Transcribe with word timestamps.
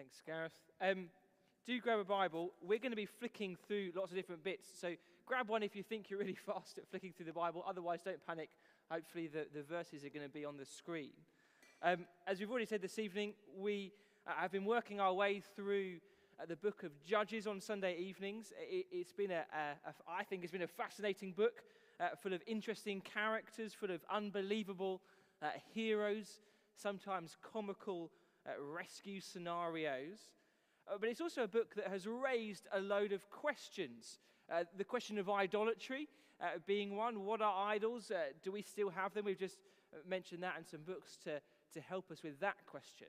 Thanks, 0.00 0.22
Gareth. 0.24 0.52
Um, 0.80 1.08
do 1.66 1.78
grab 1.78 1.98
a 1.98 2.04
Bible. 2.04 2.52
We're 2.62 2.78
going 2.78 2.92
to 2.92 2.96
be 2.96 3.04
flicking 3.04 3.54
through 3.68 3.92
lots 3.94 4.10
of 4.10 4.16
different 4.16 4.42
bits. 4.42 4.66
So 4.80 4.94
grab 5.26 5.50
one 5.50 5.62
if 5.62 5.76
you 5.76 5.82
think 5.82 6.08
you're 6.08 6.18
really 6.18 6.38
fast 6.46 6.78
at 6.78 6.88
flicking 6.88 7.12
through 7.12 7.26
the 7.26 7.34
Bible. 7.34 7.62
Otherwise, 7.68 8.00
don't 8.02 8.26
panic. 8.26 8.48
Hopefully, 8.90 9.26
the, 9.26 9.46
the 9.54 9.62
verses 9.62 10.02
are 10.02 10.08
going 10.08 10.24
to 10.24 10.32
be 10.32 10.42
on 10.46 10.56
the 10.56 10.64
screen. 10.64 11.10
Um, 11.82 12.06
as 12.26 12.40
we've 12.40 12.50
already 12.50 12.64
said 12.64 12.80
this 12.80 12.98
evening, 12.98 13.34
we 13.54 13.92
uh, 14.26 14.30
have 14.38 14.50
been 14.50 14.64
working 14.64 15.00
our 15.00 15.12
way 15.12 15.42
through 15.54 15.96
uh, 16.40 16.46
the 16.46 16.56
book 16.56 16.82
of 16.82 16.92
Judges 17.06 17.46
on 17.46 17.60
Sunday 17.60 17.98
evenings. 17.98 18.54
It, 18.58 18.86
has 18.96 19.12
been 19.12 19.32
a, 19.32 19.44
a, 19.52 19.90
a, 19.90 19.94
I 20.08 20.24
think, 20.24 20.44
it's 20.44 20.52
been 20.52 20.62
a 20.62 20.66
fascinating 20.66 21.32
book, 21.32 21.60
uh, 22.00 22.16
full 22.22 22.32
of 22.32 22.40
interesting 22.46 23.02
characters, 23.02 23.74
full 23.74 23.90
of 23.90 24.00
unbelievable 24.10 25.02
uh, 25.42 25.48
heroes, 25.74 26.40
sometimes 26.74 27.36
comical 27.42 28.10
uh, 28.50 28.62
rescue 28.62 29.20
scenarios. 29.20 30.30
Uh, 30.88 30.96
but 30.98 31.08
it's 31.08 31.20
also 31.20 31.44
a 31.44 31.48
book 31.48 31.74
that 31.76 31.88
has 31.88 32.06
raised 32.06 32.66
a 32.72 32.80
load 32.80 33.12
of 33.12 33.28
questions. 33.30 34.18
Uh, 34.50 34.64
the 34.76 34.84
question 34.84 35.18
of 35.18 35.28
idolatry 35.28 36.08
uh, 36.40 36.58
being 36.66 36.96
one. 36.96 37.24
What 37.24 37.40
are 37.40 37.68
idols? 37.68 38.10
Uh, 38.10 38.32
do 38.42 38.50
we 38.50 38.62
still 38.62 38.90
have 38.90 39.14
them? 39.14 39.24
We've 39.24 39.38
just 39.38 39.58
uh, 39.92 39.98
mentioned 40.08 40.42
that 40.42 40.54
and 40.56 40.66
some 40.66 40.80
books 40.80 41.16
to, 41.24 41.40
to 41.74 41.80
help 41.80 42.10
us 42.10 42.22
with 42.22 42.40
that 42.40 42.56
question. 42.66 43.08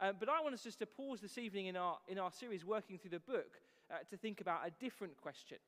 but 0.00 0.28
I 0.28 0.40
want 0.40 0.54
us 0.54 0.62
just 0.62 0.78
to 0.78 0.86
pause 0.86 1.20
this 1.20 1.38
evening 1.38 1.66
in 1.66 1.76
our, 1.76 1.98
in 2.08 2.18
our 2.18 2.30
series 2.30 2.64
working 2.64 2.98
through 2.98 3.10
the 3.10 3.20
book 3.20 3.58
to 4.10 4.16
think 4.16 4.40
about 4.40 4.66
a 4.66 4.70
different 4.80 5.16
question. 5.20 5.58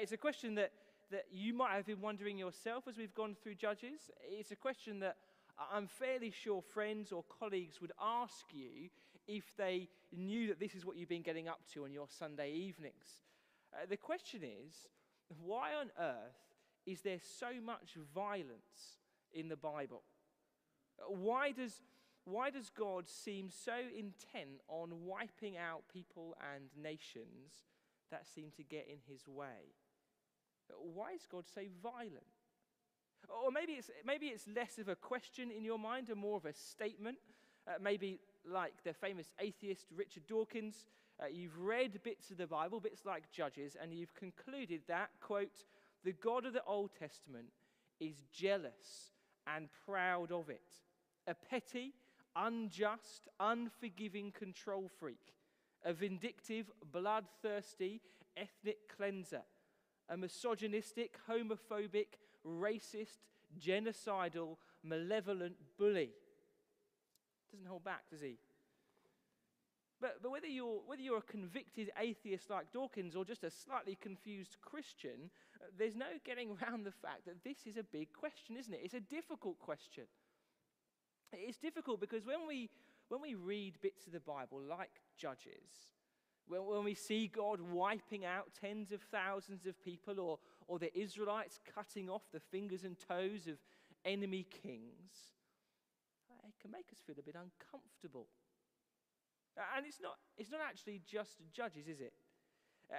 it's 0.00 0.12
a 0.12 0.16
question 0.16 0.54
that, 0.56 0.72
that 1.10 1.26
you 1.30 1.54
might 1.54 1.74
have 1.74 1.86
been 1.86 2.00
wondering 2.00 2.36
yourself 2.36 2.84
as 2.88 2.98
we've 2.98 3.14
gone 3.14 3.36
through 3.40 3.54
Judges. 3.54 4.10
It's 4.28 4.50
a 4.50 4.56
question 4.56 4.98
that 5.00 5.16
I'm 5.72 5.86
fairly 5.86 6.30
sure 6.30 6.62
friends 6.62 7.12
or 7.12 7.24
colleagues 7.38 7.80
would 7.80 7.92
ask 8.00 8.44
you 8.52 8.90
if 9.26 9.56
they 9.56 9.88
knew 10.12 10.48
that 10.48 10.60
this 10.60 10.74
is 10.74 10.84
what 10.84 10.96
you've 10.96 11.08
been 11.08 11.22
getting 11.22 11.48
up 11.48 11.60
to 11.72 11.84
on 11.84 11.92
your 11.92 12.06
Sunday 12.08 12.52
evenings. 12.52 13.22
Uh, 13.72 13.86
the 13.88 13.96
question 13.96 14.42
is 14.42 14.86
why 15.42 15.74
on 15.74 15.90
earth 15.98 16.46
is 16.86 17.00
there 17.00 17.18
so 17.20 17.48
much 17.64 17.96
violence 18.14 19.00
in 19.32 19.48
the 19.48 19.56
Bible? 19.56 20.02
Why 21.08 21.50
does, 21.50 21.82
why 22.24 22.50
does 22.50 22.70
God 22.70 23.08
seem 23.08 23.50
so 23.50 23.74
intent 23.96 24.60
on 24.68 25.04
wiping 25.04 25.56
out 25.56 25.82
people 25.92 26.36
and 26.54 26.64
nations 26.80 27.64
that 28.10 28.26
seem 28.26 28.50
to 28.56 28.62
get 28.62 28.86
in 28.88 28.98
his 29.12 29.26
way? 29.26 29.74
Why 30.68 31.12
is 31.12 31.26
God 31.30 31.44
so 31.52 31.62
violent? 31.82 32.35
Or 33.28 33.50
maybe 33.50 33.72
it's, 33.72 33.90
maybe 34.04 34.26
it's 34.26 34.46
less 34.54 34.78
of 34.78 34.88
a 34.88 34.96
question 34.96 35.50
in 35.50 35.64
your 35.64 35.78
mind 35.78 36.08
and 36.08 36.18
more 36.18 36.36
of 36.36 36.44
a 36.44 36.52
statement. 36.52 37.18
Uh, 37.66 37.72
maybe 37.80 38.20
like 38.48 38.72
the 38.84 38.92
famous 38.92 39.32
atheist 39.40 39.86
Richard 39.94 40.26
Dawkins, 40.26 40.86
uh, 41.20 41.26
you've 41.26 41.58
read 41.58 42.00
bits 42.02 42.30
of 42.30 42.38
the 42.38 42.46
Bible, 42.46 42.80
bits 42.80 43.04
like 43.04 43.30
Judges, 43.32 43.76
and 43.80 43.92
you've 43.92 44.14
concluded 44.14 44.82
that, 44.86 45.10
quote, 45.20 45.64
the 46.04 46.12
God 46.12 46.46
of 46.46 46.52
the 46.52 46.62
Old 46.64 46.90
Testament 46.98 47.48
is 47.98 48.22
jealous 48.32 49.10
and 49.46 49.68
proud 49.86 50.30
of 50.30 50.48
it, 50.48 50.62
a 51.26 51.34
petty, 51.34 51.94
unjust, 52.36 53.28
unforgiving 53.40 54.30
control 54.30 54.88
freak, 55.00 55.34
a 55.84 55.92
vindictive, 55.92 56.70
bloodthirsty 56.92 58.00
ethnic 58.36 58.76
cleanser 58.94 59.42
a 60.08 60.16
misogynistic, 60.16 61.18
homophobic, 61.28 62.18
racist, 62.46 63.18
genocidal, 63.60 64.56
malevolent 64.82 65.56
bully. 65.78 66.10
Doesn't 67.50 67.66
hold 67.66 67.84
back, 67.84 68.02
does 68.10 68.20
he? 68.20 68.38
But, 70.00 70.22
but 70.22 70.30
whether, 70.30 70.46
you're, 70.46 70.80
whether 70.86 71.00
you're 71.00 71.18
a 71.18 71.22
convicted 71.22 71.90
atheist 71.98 72.50
like 72.50 72.70
Dawkins 72.72 73.16
or 73.16 73.24
just 73.24 73.44
a 73.44 73.50
slightly 73.50 73.96
confused 74.00 74.58
Christian, 74.60 75.30
uh, 75.60 75.66
there's 75.78 75.94
no 75.94 76.06
getting 76.24 76.50
around 76.62 76.84
the 76.84 76.92
fact 76.92 77.24
that 77.26 77.42
this 77.44 77.66
is 77.66 77.76
a 77.76 77.82
big 77.82 78.12
question, 78.12 78.56
isn't 78.56 78.74
it? 78.74 78.80
It's 78.82 78.94
a 78.94 79.00
difficult 79.00 79.58
question. 79.58 80.04
It's 81.32 81.58
difficult 81.58 82.00
because 82.00 82.24
when 82.24 82.46
we, 82.46 82.70
when 83.08 83.22
we 83.22 83.34
read 83.34 83.80
bits 83.80 84.06
of 84.06 84.12
the 84.12 84.20
Bible, 84.20 84.60
like 84.68 85.00
Judges, 85.16 85.88
when, 86.46 86.64
when 86.66 86.84
we 86.84 86.94
see 86.94 87.26
God 87.26 87.60
wiping 87.60 88.24
out 88.24 88.48
tens 88.60 88.92
of 88.92 89.00
thousands 89.10 89.66
of 89.66 89.82
people 89.82 90.20
or, 90.20 90.38
or 90.66 90.78
the 90.78 90.96
Israelites 90.98 91.58
cutting 91.74 92.08
off 92.08 92.22
the 92.32 92.40
fingers 92.40 92.84
and 92.84 92.96
toes 92.98 93.46
of 93.46 93.56
enemy 94.04 94.46
kings, 94.62 95.34
it 96.48 96.54
can 96.60 96.70
make 96.70 96.86
us 96.92 96.98
feel 97.06 97.16
a 97.18 97.22
bit 97.22 97.34
uncomfortable. 97.34 98.28
And 99.76 99.86
it's 99.86 100.00
not, 100.00 100.16
it's 100.36 100.50
not 100.50 100.60
actually 100.66 101.00
just 101.10 101.36
judges, 101.52 101.88
is 101.88 102.00
it? 102.00 102.12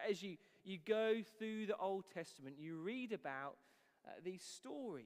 As 0.10 0.22
you, 0.22 0.38
you 0.64 0.80
go 0.86 1.22
through 1.38 1.68
the 1.68 1.78
Old 1.78 2.06
Testament, 2.14 2.56
you 2.60 2.78
read 2.78 3.14
about 3.14 3.58
uh, 4.06 4.12
these 4.24 4.44
stories. 4.44 5.06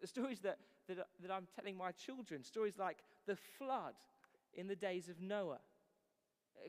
The 0.00 0.06
stories 0.06 0.40
that, 0.40 0.58
that, 0.88 0.98
that 1.20 1.30
I'm 1.30 1.46
telling 1.56 1.76
my 1.76 1.92
children, 1.92 2.44
stories 2.44 2.78
like 2.78 2.98
the 3.26 3.36
flood 3.36 3.94
in 4.54 4.66
the 4.66 4.76
days 4.76 5.08
of 5.08 5.20
Noah 5.20 5.60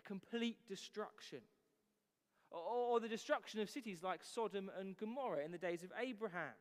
complete 0.03 0.58
destruction. 0.68 1.40
Or 2.53 3.00
the 3.00 3.09
destruction 3.09 3.59
of 3.59 3.69
cities 3.69 4.03
like 4.03 4.24
Sodom 4.24 4.69
and 4.80 4.96
Gomorrah 4.96 5.44
in 5.44 5.52
the 5.52 5.58
days 5.58 5.84
of 5.84 5.91
Abraham. 6.00 6.53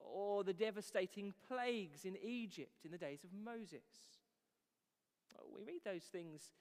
Or 0.00 0.44
the 0.44 0.52
devastating 0.52 1.32
plagues 1.48 2.04
in 2.04 2.16
Egypt 2.22 2.84
in 2.84 2.90
the 2.90 2.98
days 2.98 3.24
of 3.24 3.30
Moses. 3.32 3.86
We 5.54 5.62
read 5.62 5.82
those 5.84 6.02
things 6.04 6.52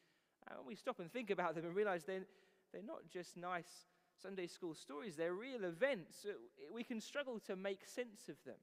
and 0.49 0.59
we 0.65 0.75
stop 0.75 0.99
and 0.99 1.11
think 1.11 1.29
about 1.29 1.55
them 1.55 1.65
and 1.65 1.75
realize 1.75 2.03
they're, 2.03 2.25
they're 2.71 2.83
not 2.83 3.09
just 3.09 3.37
nice 3.37 3.87
Sunday 4.21 4.47
school 4.47 4.73
stories, 4.75 5.15
they're 5.15 5.33
real 5.33 5.63
events. 5.63 6.25
We 6.73 6.83
can 6.83 7.01
struggle 7.01 7.39
to 7.47 7.55
make 7.55 7.85
sense 7.85 8.29
of 8.29 8.35
them. 8.45 8.59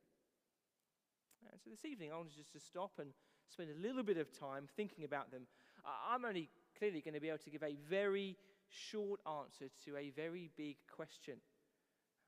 And 1.50 1.60
so 1.60 1.70
this 1.70 1.84
evening, 1.84 2.12
I 2.12 2.16
want 2.16 2.28
just 2.36 2.52
to 2.52 2.60
stop 2.60 2.92
and 2.98 3.10
spend 3.48 3.70
a 3.70 3.86
little 3.86 4.02
bit 4.02 4.18
of 4.18 4.30
time 4.38 4.68
thinking 4.76 5.04
about 5.04 5.30
them. 5.30 5.42
I'm 5.84 6.24
only 6.24 6.50
clearly 6.78 7.00
going 7.00 7.14
to 7.14 7.20
be 7.20 7.28
able 7.28 7.38
to 7.38 7.50
give 7.50 7.62
a 7.62 7.76
very 7.88 8.36
short 8.70 9.20
answer 9.26 9.70
to 9.84 9.96
a 9.96 10.10
very 10.10 10.50
big 10.56 10.76
question. 10.94 11.36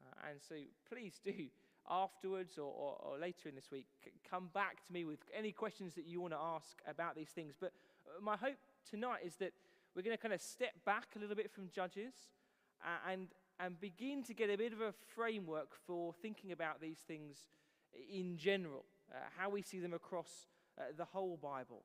Uh, 0.02 0.30
and 0.30 0.40
so 0.40 0.56
please 0.88 1.20
do, 1.22 1.46
afterwards 1.88 2.58
or, 2.58 2.72
or, 2.72 2.96
or, 3.02 3.18
later 3.18 3.48
in 3.48 3.54
this 3.54 3.70
week, 3.70 3.86
come 4.28 4.50
back 4.52 4.84
to 4.86 4.92
me 4.92 5.04
with 5.04 5.20
any 5.36 5.52
questions 5.52 5.94
that 5.94 6.06
you 6.06 6.20
want 6.20 6.32
to 6.32 6.38
ask 6.38 6.78
about 6.86 7.16
these 7.16 7.28
things. 7.28 7.54
But 7.58 7.72
uh, 8.06 8.20
my 8.20 8.36
hope 8.36 8.58
tonight 8.88 9.20
is 9.24 9.36
that 9.36 9.52
we're 9.94 10.02
going 10.02 10.16
to 10.16 10.20
kind 10.20 10.34
of 10.34 10.40
step 10.40 10.72
back 10.84 11.08
a 11.16 11.18
little 11.18 11.36
bit 11.36 11.50
from 11.50 11.68
Judges 11.74 12.14
uh, 12.84 13.10
and, 13.10 13.28
and 13.60 13.80
begin 13.80 14.22
to 14.24 14.34
get 14.34 14.50
a 14.50 14.56
bit 14.56 14.72
of 14.72 14.80
a 14.80 14.92
framework 15.14 15.70
for 15.86 16.12
thinking 16.22 16.52
about 16.52 16.80
these 16.80 16.98
things 17.06 17.46
in 18.12 18.36
general, 18.36 18.84
uh, 19.12 19.18
how 19.36 19.50
we 19.50 19.62
see 19.62 19.78
them 19.78 19.92
across 19.92 20.46
uh, 20.78 20.84
the 20.96 21.04
whole 21.04 21.36
Bible. 21.36 21.82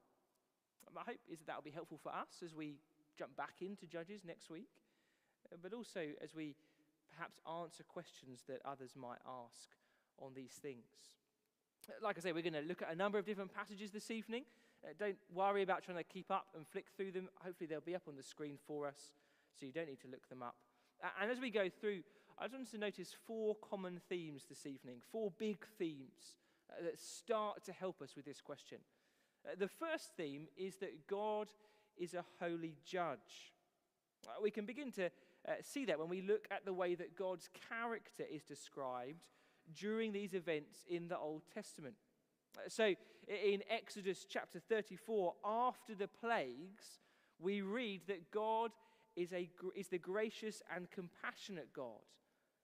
My 0.95 1.01
hope 1.01 1.19
is 1.29 1.39
that 1.39 1.47
that 1.47 1.55
will 1.57 1.63
be 1.63 1.71
helpful 1.71 1.99
for 2.01 2.09
us 2.09 2.41
as 2.43 2.55
we 2.55 2.79
jump 3.17 3.35
back 3.35 3.55
into 3.61 3.85
Judges 3.85 4.21
next 4.25 4.49
week, 4.49 4.69
uh, 5.51 5.57
but 5.61 5.73
also 5.73 6.01
as 6.21 6.35
we 6.35 6.55
perhaps 7.15 7.39
answer 7.63 7.83
questions 7.83 8.43
that 8.47 8.61
others 8.65 8.91
might 8.95 9.19
ask 9.25 9.69
on 10.19 10.33
these 10.35 10.53
things. 10.61 10.85
Uh, 11.89 11.93
like 12.03 12.17
I 12.17 12.21
say, 12.21 12.31
we're 12.31 12.43
going 12.43 12.53
to 12.53 12.61
look 12.61 12.81
at 12.81 12.91
a 12.91 12.95
number 12.95 13.17
of 13.17 13.25
different 13.25 13.53
passages 13.53 13.91
this 13.91 14.11
evening. 14.11 14.43
Uh, 14.83 14.93
don't 14.99 15.17
worry 15.33 15.63
about 15.63 15.83
trying 15.83 15.97
to 15.97 16.03
keep 16.03 16.29
up 16.29 16.47
and 16.55 16.67
flick 16.67 16.85
through 16.95 17.11
them. 17.11 17.29
Hopefully, 17.43 17.67
they'll 17.67 17.81
be 17.81 17.95
up 17.95 18.07
on 18.07 18.15
the 18.15 18.23
screen 18.23 18.57
for 18.67 18.87
us, 18.87 19.13
so 19.59 19.65
you 19.65 19.71
don't 19.71 19.87
need 19.87 20.01
to 20.01 20.07
look 20.07 20.27
them 20.29 20.43
up. 20.43 20.55
Uh, 21.03 21.07
and 21.21 21.31
as 21.31 21.39
we 21.39 21.49
go 21.49 21.69
through, 21.69 22.01
I 22.37 22.45
just 22.45 22.55
want 22.55 22.71
to 22.71 22.77
notice 22.77 23.15
four 23.25 23.55
common 23.55 23.99
themes 24.09 24.45
this 24.47 24.65
evening, 24.65 25.01
four 25.11 25.31
big 25.39 25.57
themes 25.79 26.35
uh, 26.69 26.83
that 26.83 26.99
start 26.99 27.63
to 27.65 27.71
help 27.71 28.01
us 28.01 28.15
with 28.15 28.25
this 28.25 28.41
question. 28.41 28.77
Uh, 29.45 29.55
the 29.57 29.67
first 29.67 30.11
theme 30.15 30.47
is 30.57 30.75
that 30.77 31.07
God 31.07 31.47
is 31.97 32.13
a 32.13 32.25
holy 32.39 32.75
judge. 32.85 33.53
Uh, 34.27 34.31
we 34.41 34.51
can 34.51 34.65
begin 34.65 34.91
to 34.91 35.05
uh, 35.05 35.53
see 35.61 35.85
that 35.85 35.99
when 35.99 36.09
we 36.09 36.21
look 36.21 36.47
at 36.51 36.65
the 36.65 36.73
way 36.73 36.95
that 36.95 37.15
God's 37.15 37.49
character 37.69 38.23
is 38.29 38.43
described 38.43 39.23
during 39.75 40.11
these 40.11 40.33
events 40.33 40.83
in 40.89 41.07
the 41.07 41.17
Old 41.17 41.43
Testament. 41.53 41.95
Uh, 42.57 42.61
so 42.67 42.93
in 43.27 43.61
Exodus 43.69 44.25
chapter 44.27 44.59
34, 44.59 45.33
after 45.45 45.95
the 45.95 46.07
plagues, 46.07 46.99
we 47.39 47.61
read 47.61 48.01
that 48.07 48.31
God 48.31 48.71
is, 49.15 49.33
a, 49.33 49.49
is 49.75 49.87
the 49.87 49.97
gracious 49.97 50.61
and 50.73 50.89
compassionate 50.91 51.73
God, 51.73 52.05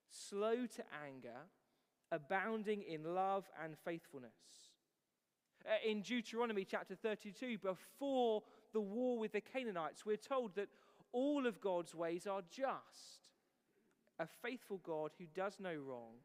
slow 0.09 0.65
to 0.65 0.83
anger, 1.05 1.47
abounding 2.11 2.83
in 2.83 3.15
love 3.15 3.45
and 3.63 3.75
faithfulness. 3.83 4.31
In 5.85 6.01
Deuteronomy 6.01 6.65
chapter 6.65 6.95
32, 6.95 7.57
before 7.57 8.43
the 8.73 8.81
war 8.81 9.17
with 9.19 9.33
the 9.33 9.41
Canaanites, 9.41 10.05
we're 10.05 10.17
told 10.17 10.55
that 10.55 10.69
all 11.11 11.45
of 11.45 11.61
God's 11.61 11.93
ways 11.93 12.27
are 12.27 12.41
just. 12.49 13.29
A 14.19 14.27
faithful 14.43 14.79
God 14.83 15.11
who 15.17 15.25
does 15.33 15.57
no 15.59 15.75
wrong, 15.75 16.15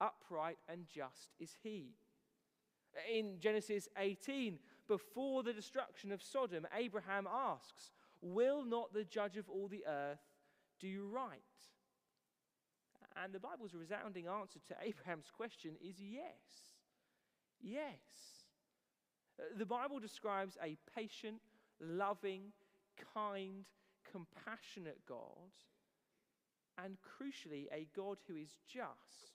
upright 0.00 0.58
and 0.68 0.86
just 0.86 1.34
is 1.38 1.56
He. 1.62 1.94
In 3.12 3.36
Genesis 3.38 3.88
18, 3.96 4.58
before 4.88 5.42
the 5.42 5.52
destruction 5.52 6.10
of 6.10 6.22
Sodom, 6.22 6.66
Abraham 6.76 7.28
asks, 7.30 7.92
Will 8.20 8.64
not 8.64 8.92
the 8.92 9.04
judge 9.04 9.36
of 9.36 9.48
all 9.48 9.68
the 9.68 9.84
earth 9.86 10.18
do 10.80 11.08
right? 11.12 11.38
And 13.22 13.32
the 13.32 13.40
Bible's 13.40 13.74
resounding 13.74 14.26
answer 14.26 14.58
to 14.68 14.74
Abraham's 14.82 15.30
question 15.34 15.72
is 15.80 15.96
yes. 16.00 16.74
Yes. 17.60 18.46
The 19.56 19.66
Bible 19.66 20.00
describes 20.00 20.56
a 20.62 20.76
patient, 20.96 21.40
loving, 21.80 22.52
kind, 23.14 23.64
compassionate 24.10 25.00
God, 25.08 25.52
and 26.82 26.96
crucially, 27.02 27.66
a 27.72 27.86
God 27.94 28.18
who 28.26 28.36
is 28.36 28.56
just, 28.66 29.32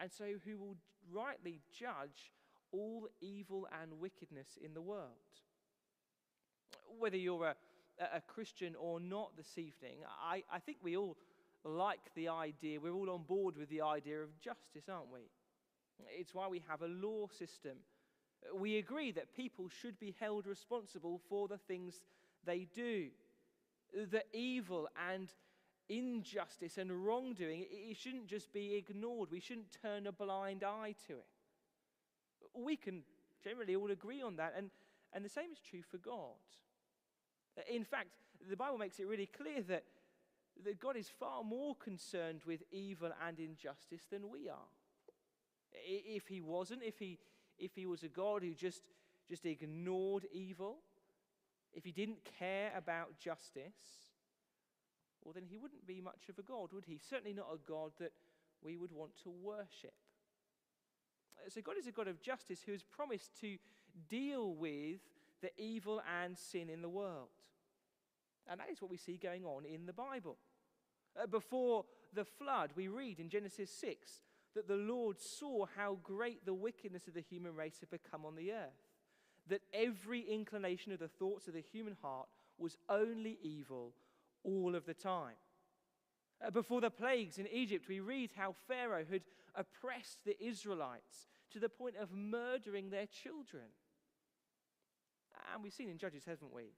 and 0.00 0.10
so 0.10 0.24
who 0.44 0.58
will 0.58 0.76
rightly 1.12 1.60
judge 1.78 2.32
all 2.72 3.08
evil 3.20 3.66
and 3.80 4.00
wickedness 4.00 4.58
in 4.62 4.74
the 4.74 4.80
world. 4.80 5.08
Whether 6.98 7.16
you're 7.16 7.46
a, 7.46 7.54
a 8.16 8.20
Christian 8.20 8.74
or 8.78 9.00
not 9.00 9.36
this 9.36 9.56
evening, 9.56 9.98
I, 10.22 10.42
I 10.52 10.58
think 10.58 10.78
we 10.82 10.96
all 10.96 11.16
like 11.64 12.14
the 12.14 12.28
idea, 12.28 12.80
we're 12.80 12.92
all 12.92 13.10
on 13.10 13.22
board 13.22 13.56
with 13.56 13.68
the 13.68 13.82
idea 13.82 14.20
of 14.22 14.40
justice, 14.40 14.88
aren't 14.88 15.12
we? 15.12 15.20
It's 16.18 16.34
why 16.34 16.48
we 16.48 16.62
have 16.68 16.82
a 16.82 16.86
law 16.86 17.26
system. 17.28 17.78
We 18.54 18.78
agree 18.78 19.12
that 19.12 19.34
people 19.34 19.68
should 19.68 19.98
be 19.98 20.14
held 20.20 20.46
responsible 20.46 21.20
for 21.28 21.48
the 21.48 21.58
things 21.58 22.02
they 22.44 22.66
do. 22.74 23.08
The 23.94 24.22
evil 24.32 24.88
and 25.10 25.28
injustice 25.88 26.78
and 26.78 27.04
wrongdoing, 27.04 27.66
it 27.70 27.96
shouldn't 27.96 28.26
just 28.26 28.52
be 28.52 28.74
ignored. 28.74 29.30
We 29.30 29.40
shouldn't 29.40 29.76
turn 29.82 30.06
a 30.06 30.12
blind 30.12 30.62
eye 30.62 30.94
to 31.06 31.14
it. 31.14 31.26
We 32.54 32.76
can 32.76 33.02
generally 33.42 33.76
all 33.76 33.90
agree 33.90 34.22
on 34.22 34.36
that, 34.36 34.54
and, 34.56 34.70
and 35.12 35.24
the 35.24 35.28
same 35.28 35.50
is 35.52 35.58
true 35.60 35.82
for 35.82 35.98
God. 35.98 36.36
In 37.72 37.84
fact, 37.84 38.08
the 38.48 38.56
Bible 38.56 38.78
makes 38.78 38.98
it 39.00 39.06
really 39.06 39.26
clear 39.26 39.62
that, 39.62 39.84
that 40.64 40.78
God 40.78 40.96
is 40.96 41.08
far 41.08 41.42
more 41.42 41.74
concerned 41.74 42.42
with 42.46 42.62
evil 42.70 43.10
and 43.26 43.38
injustice 43.38 44.02
than 44.10 44.30
we 44.30 44.48
are. 44.48 44.68
If 45.72 46.28
he 46.28 46.40
wasn't, 46.40 46.82
if 46.82 46.98
he, 46.98 47.18
if 47.58 47.74
he 47.74 47.86
was 47.86 48.02
a 48.02 48.08
God 48.08 48.42
who 48.42 48.54
just, 48.54 48.82
just 49.28 49.46
ignored 49.46 50.26
evil, 50.32 50.76
if 51.72 51.84
he 51.84 51.92
didn't 51.92 52.18
care 52.38 52.72
about 52.76 53.18
justice, 53.18 54.12
well, 55.24 55.32
then 55.32 55.44
he 55.48 55.58
wouldn't 55.58 55.86
be 55.86 56.00
much 56.00 56.28
of 56.28 56.38
a 56.38 56.42
God, 56.42 56.72
would 56.72 56.86
he? 56.86 56.98
Certainly 56.98 57.34
not 57.34 57.48
a 57.52 57.70
God 57.70 57.92
that 57.98 58.12
we 58.62 58.76
would 58.76 58.92
want 58.92 59.12
to 59.24 59.30
worship. 59.30 59.94
So, 61.48 61.60
God 61.60 61.76
is 61.78 61.86
a 61.86 61.92
God 61.92 62.08
of 62.08 62.20
justice 62.20 62.60
who 62.64 62.72
has 62.72 62.82
promised 62.82 63.38
to 63.40 63.56
deal 64.08 64.54
with 64.54 65.00
the 65.40 65.50
evil 65.56 66.02
and 66.22 66.36
sin 66.36 66.68
in 66.68 66.82
the 66.82 66.88
world. 66.88 67.28
And 68.50 68.60
that 68.60 68.70
is 68.70 68.80
what 68.80 68.90
we 68.90 68.96
see 68.96 69.16
going 69.16 69.44
on 69.44 69.64
in 69.64 69.86
the 69.86 69.92
Bible. 69.92 70.36
Uh, 71.20 71.26
before 71.26 71.84
the 72.14 72.24
flood, 72.24 72.70
we 72.74 72.88
read 72.88 73.20
in 73.20 73.28
Genesis 73.28 73.70
6 73.70 74.22
that 74.58 74.66
the 74.66 74.74
Lord 74.74 75.20
saw 75.20 75.66
how 75.76 75.98
great 76.02 76.44
the 76.44 76.52
wickedness 76.52 77.06
of 77.06 77.14
the 77.14 77.20
human 77.20 77.54
race 77.54 77.76
had 77.78 77.90
become 77.90 78.26
on 78.26 78.34
the 78.34 78.50
earth, 78.50 78.88
that 79.48 79.62
every 79.72 80.20
inclination 80.20 80.90
of 80.90 80.98
the 80.98 81.06
thoughts 81.06 81.46
of 81.46 81.54
the 81.54 81.60
human 81.60 81.96
heart 82.02 82.28
was 82.58 82.76
only 82.88 83.38
evil 83.40 83.92
all 84.42 84.74
of 84.74 84.84
the 84.84 84.94
time. 84.94 85.36
Uh, 86.44 86.50
before 86.50 86.80
the 86.80 86.90
plagues 86.90 87.38
in 87.38 87.46
Egypt, 87.46 87.86
we 87.88 88.00
read 88.00 88.32
how 88.36 88.52
Pharaoh 88.66 89.04
had 89.08 89.22
oppressed 89.54 90.24
the 90.24 90.36
Israelites 90.44 91.28
to 91.52 91.60
the 91.60 91.68
point 91.68 91.94
of 91.96 92.10
murdering 92.10 92.90
their 92.90 93.06
children. 93.06 93.62
And 95.54 95.62
we've 95.62 95.72
seen 95.72 95.88
in 95.88 95.98
Judges, 95.98 96.24
haven't 96.26 96.52
we? 96.52 96.72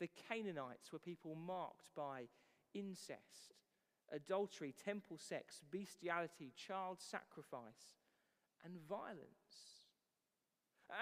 The 0.00 0.08
Canaanites 0.26 0.90
were 0.90 0.98
people 0.98 1.34
marked 1.34 1.90
by 1.94 2.28
incest, 2.72 3.56
adultery, 4.12 4.74
temple 4.84 5.18
sex, 5.18 5.60
bestiality, 5.70 6.52
child 6.56 6.98
sacrifice, 7.00 7.98
and 8.64 8.74
violence. 8.88 9.86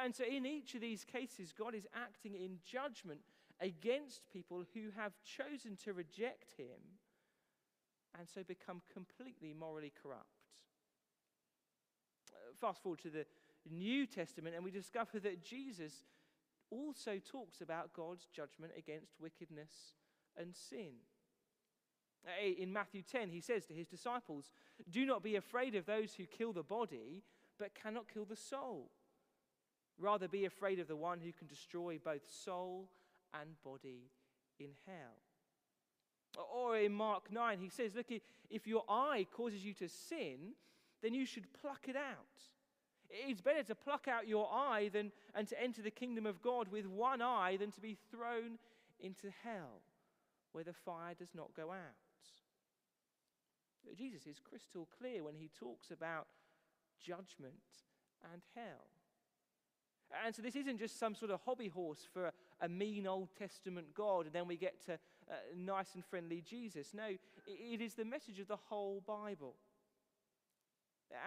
And 0.05 0.15
so, 0.15 0.25
in 0.25 0.45
each 0.45 0.75
of 0.75 0.81
these 0.81 1.05
cases, 1.05 1.53
God 1.57 1.75
is 1.75 1.87
acting 1.95 2.35
in 2.35 2.59
judgment 2.65 3.21
against 3.61 4.29
people 4.33 4.65
who 4.75 4.91
have 4.97 5.13
chosen 5.25 5.77
to 5.85 5.93
reject 5.93 6.53
Him 6.57 6.99
and 8.19 8.29
so 8.29 8.43
become 8.43 8.83
completely 8.93 9.55
morally 9.55 9.93
corrupt. 10.03 10.45
Uh, 12.33 12.55
fast 12.61 12.83
forward 12.83 13.01
to 13.01 13.11
the 13.11 13.27
New 13.71 14.07
Testament, 14.07 14.55
and 14.55 14.65
we 14.65 14.71
discover 14.71 15.19
that 15.21 15.43
Jesus 15.43 16.05
also 16.71 17.19
talks 17.19 17.61
about 17.61 17.93
God's 17.93 18.27
judgment 18.27 18.73
against 18.77 19.21
wickedness 19.21 19.71
and 20.37 20.55
sin. 20.55 20.93
In 22.59 22.73
Matthew 22.73 23.03
10, 23.03 23.31
he 23.31 23.41
says 23.41 23.65
to 23.67 23.75
his 23.75 23.87
disciples, 23.87 24.51
Do 24.91 25.07
not 25.07 25.23
be 25.23 25.37
afraid 25.37 25.75
of 25.75 25.87
those 25.87 26.15
who 26.15 26.25
kill 26.25 26.53
the 26.53 26.63
body, 26.63 27.23
but 27.59 27.75
cannot 27.75 28.13
kill 28.13 28.25
the 28.25 28.37
soul. 28.37 28.91
Rather, 29.99 30.29
be 30.29 30.45
afraid 30.45 30.79
of 30.79 30.89
the 30.89 30.97
one 30.97 31.21
who 31.21 31.33
can 31.33 31.47
destroy 31.47 31.99
both 32.03 32.23
soul 32.31 32.89
and 33.35 33.51
body 33.65 34.11
in 34.61 34.71
hell. 34.87 35.17
Or 36.55 36.77
in 36.77 36.93
Mark 36.93 37.33
9, 37.33 37.59
he 37.59 37.69
says, 37.69 37.95
Look, 37.95 38.07
if 38.51 38.67
your 38.67 38.85
eye 38.89 39.27
causes 39.33 39.65
you 39.65 39.75
to 39.75 39.89
sin, 39.89 40.53
then 41.03 41.15
you 41.15 41.27
should 41.27 41.53
pluck 41.61 41.89
it 41.89 41.97
out. 41.97 42.43
It's 43.11 43.41
better 43.41 43.63
to 43.65 43.75
pluck 43.75 44.07
out 44.07 44.29
your 44.29 44.49
eye 44.53 44.91
than, 44.93 45.13
and 45.35 45.49
to 45.49 45.61
enter 45.61 45.83
the 45.83 45.91
kingdom 45.91 46.27
of 46.27 46.43
God 46.43 46.69
with 46.69 46.87
one 46.87 47.23
eye 47.23 47.57
than 47.59 47.73
to 47.73 47.81
be 47.81 47.97
thrown 48.11 48.59
into 49.01 49.31
hell 49.43 49.81
where 50.53 50.65
the 50.65 50.73
fire 50.73 51.15
does 51.19 51.35
not 51.35 51.55
go 51.55 51.71
out. 51.71 52.08
Jesus 53.97 54.27
is 54.27 54.41
crystal 54.41 54.89
clear 54.99 55.25
when 55.25 55.35
he 55.35 55.51
talks 55.59 55.91
about 55.91 56.27
judgment 57.01 57.55
and 58.33 58.43
hell. 58.55 58.87
And 60.25 60.35
so 60.35 60.41
this 60.41 60.57
isn't 60.57 60.79
just 60.79 60.99
some 60.99 61.15
sort 61.15 61.31
of 61.31 61.41
hobby 61.45 61.69
horse 61.69 62.07
for 62.13 62.33
a 62.61 62.69
mean 62.69 63.07
Old 63.07 63.29
Testament 63.39 63.89
God 63.95 64.27
and 64.27 64.35
then 64.35 64.49
we 64.49 64.57
get 64.57 64.85
to 64.87 64.95
uh, 64.95 65.35
nice 65.55 65.95
and 65.95 66.05
friendly 66.05 66.41
Jesus. 66.41 66.95
No, 66.95 67.09
it 67.47 67.81
is 67.81 67.95
the 67.95 68.05
message 68.05 68.39
of 68.39 68.49
the 68.49 68.57
whole 68.57 69.03
Bible. 69.07 69.55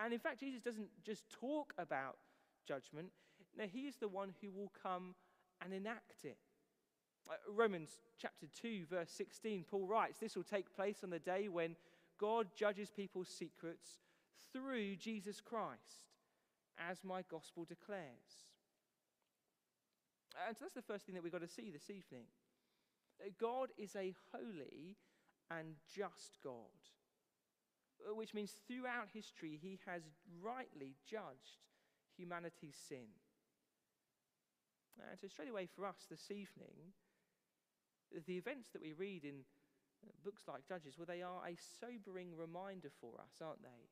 And 0.03 0.13
in 0.13 0.19
fact, 0.19 0.39
Jesus 0.39 0.61
doesn't 0.61 0.89
just 1.03 1.29
talk 1.29 1.73
about 1.77 2.17
judgment, 2.67 3.09
no, 3.57 3.65
he 3.65 3.81
is 3.87 3.97
the 3.97 4.07
one 4.07 4.33
who 4.41 4.51
will 4.51 4.71
come 4.81 5.15
and 5.63 5.73
enact 5.73 6.23
it. 6.23 6.37
Uh, 7.29 7.33
Romans 7.49 7.99
chapter 8.17 8.47
2, 8.61 8.85
verse 8.89 9.09
16, 9.11 9.65
Paul 9.69 9.87
writes, 9.87 10.19
This 10.19 10.35
will 10.35 10.43
take 10.43 10.73
place 10.75 10.97
on 11.03 11.09
the 11.09 11.19
day 11.19 11.49
when 11.49 11.75
God 12.21 12.47
judges 12.55 12.91
people's 12.91 13.27
secrets 13.27 13.97
through 14.53 14.95
Jesus 14.97 15.41
Christ, 15.41 16.13
as 16.77 17.03
my 17.03 17.23
gospel 17.29 17.65
declares. 17.65 18.45
And 20.47 20.55
so 20.55 20.65
that's 20.65 20.75
the 20.75 20.93
first 20.93 21.05
thing 21.05 21.15
that 21.15 21.23
we've 21.23 21.31
got 21.31 21.41
to 21.41 21.47
see 21.47 21.71
this 21.71 21.89
evening. 21.89 22.25
God 23.39 23.69
is 23.77 23.95
a 23.95 24.13
holy 24.31 24.97
and 25.49 25.75
just 25.95 26.37
God, 26.43 26.53
which 28.15 28.33
means 28.33 28.53
throughout 28.67 29.09
history 29.13 29.59
he 29.59 29.79
has 29.87 30.03
rightly 30.41 30.95
judged 31.09 31.65
humanity's 32.17 32.77
sin. 32.87 33.09
And 35.09 35.19
so, 35.19 35.27
straight 35.27 35.49
away 35.49 35.67
for 35.73 35.85
us 35.85 36.05
this 36.09 36.29
evening, 36.29 36.93
the 38.27 38.37
events 38.37 38.69
that 38.73 38.81
we 38.81 38.93
read 38.93 39.23
in 39.23 39.45
books 40.23 40.43
like 40.47 40.67
Judges, 40.67 40.97
well, 40.97 41.07
they 41.07 41.21
are 41.21 41.41
a 41.45 41.57
sobering 41.79 42.35
reminder 42.35 42.89
for 42.99 43.19
us, 43.19 43.41
aren't 43.41 43.63
they? 43.63 43.89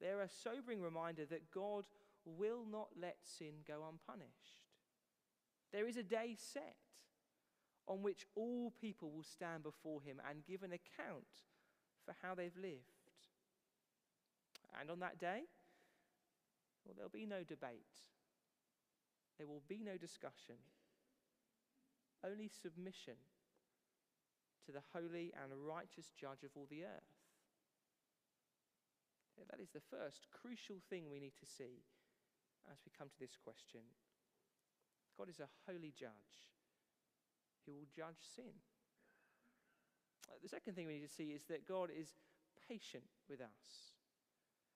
They're 0.00 0.22
a 0.22 0.28
sobering 0.28 0.82
reminder 0.82 1.24
that 1.26 1.50
God 1.50 1.86
will 2.24 2.64
not 2.70 2.88
let 3.00 3.18
sin 3.22 3.64
go 3.66 3.84
unpunished. 3.88 4.64
There 5.72 5.88
is 5.88 5.96
a 5.96 6.02
day 6.02 6.36
set 6.38 6.76
on 7.86 8.02
which 8.02 8.26
all 8.34 8.72
people 8.80 9.10
will 9.10 9.24
stand 9.24 9.62
before 9.62 10.00
him 10.02 10.20
and 10.28 10.44
give 10.44 10.62
an 10.62 10.72
account 10.72 11.26
for 12.04 12.14
how 12.22 12.34
they've 12.34 12.56
lived. 12.56 12.84
And 14.80 14.90
on 14.90 15.00
that 15.00 15.18
day, 15.18 15.42
well, 16.84 16.94
there'll 16.96 17.10
be 17.10 17.26
no 17.26 17.44
debate, 17.44 18.02
there 19.38 19.46
will 19.46 19.62
be 19.68 19.82
no 19.84 19.96
discussion, 19.96 20.56
only 22.24 22.48
submission 22.48 23.14
to 24.66 24.72
the 24.72 24.84
holy 24.92 25.32
and 25.36 25.52
righteous 25.66 26.12
judge 26.16 26.42
of 26.44 26.50
all 26.56 26.66
the 26.70 26.84
earth. 26.84 27.14
That 29.50 29.60
is 29.60 29.70
the 29.70 29.82
first 29.82 30.28
crucial 30.30 30.76
thing 30.88 31.10
we 31.10 31.20
need 31.20 31.36
to 31.40 31.46
see 31.46 31.82
as 32.70 32.78
we 32.84 32.92
come 32.96 33.08
to 33.08 33.20
this 33.20 33.36
question. 33.36 33.82
God 35.18 35.28
is 35.28 35.40
a 35.40 35.50
holy 35.66 35.92
judge 35.94 36.50
who 37.66 37.72
will 37.72 37.88
judge 37.94 38.22
sin. 38.34 38.54
Uh, 40.28 40.38
the 40.42 40.48
second 40.48 40.74
thing 40.74 40.86
we 40.86 40.94
need 40.94 41.06
to 41.06 41.12
see 41.14 41.30
is 41.34 41.44
that 41.44 41.68
God 41.68 41.90
is 41.90 42.14
patient 42.68 43.04
with 43.28 43.40
us. 43.40 43.92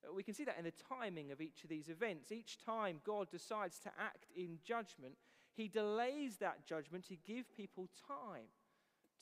Uh, 0.04 0.12
We 0.12 0.22
can 0.22 0.34
see 0.34 0.44
that 0.44 0.58
in 0.58 0.64
the 0.64 0.72
timing 0.88 1.32
of 1.32 1.40
each 1.40 1.64
of 1.64 1.70
these 1.70 1.88
events. 1.88 2.30
Each 2.30 2.58
time 2.58 3.00
God 3.04 3.30
decides 3.30 3.78
to 3.80 3.90
act 3.98 4.26
in 4.36 4.58
judgment, 4.64 5.14
he 5.54 5.68
delays 5.68 6.36
that 6.38 6.66
judgment 6.66 7.06
to 7.08 7.16
give 7.16 7.52
people 7.56 7.88
time 8.06 8.50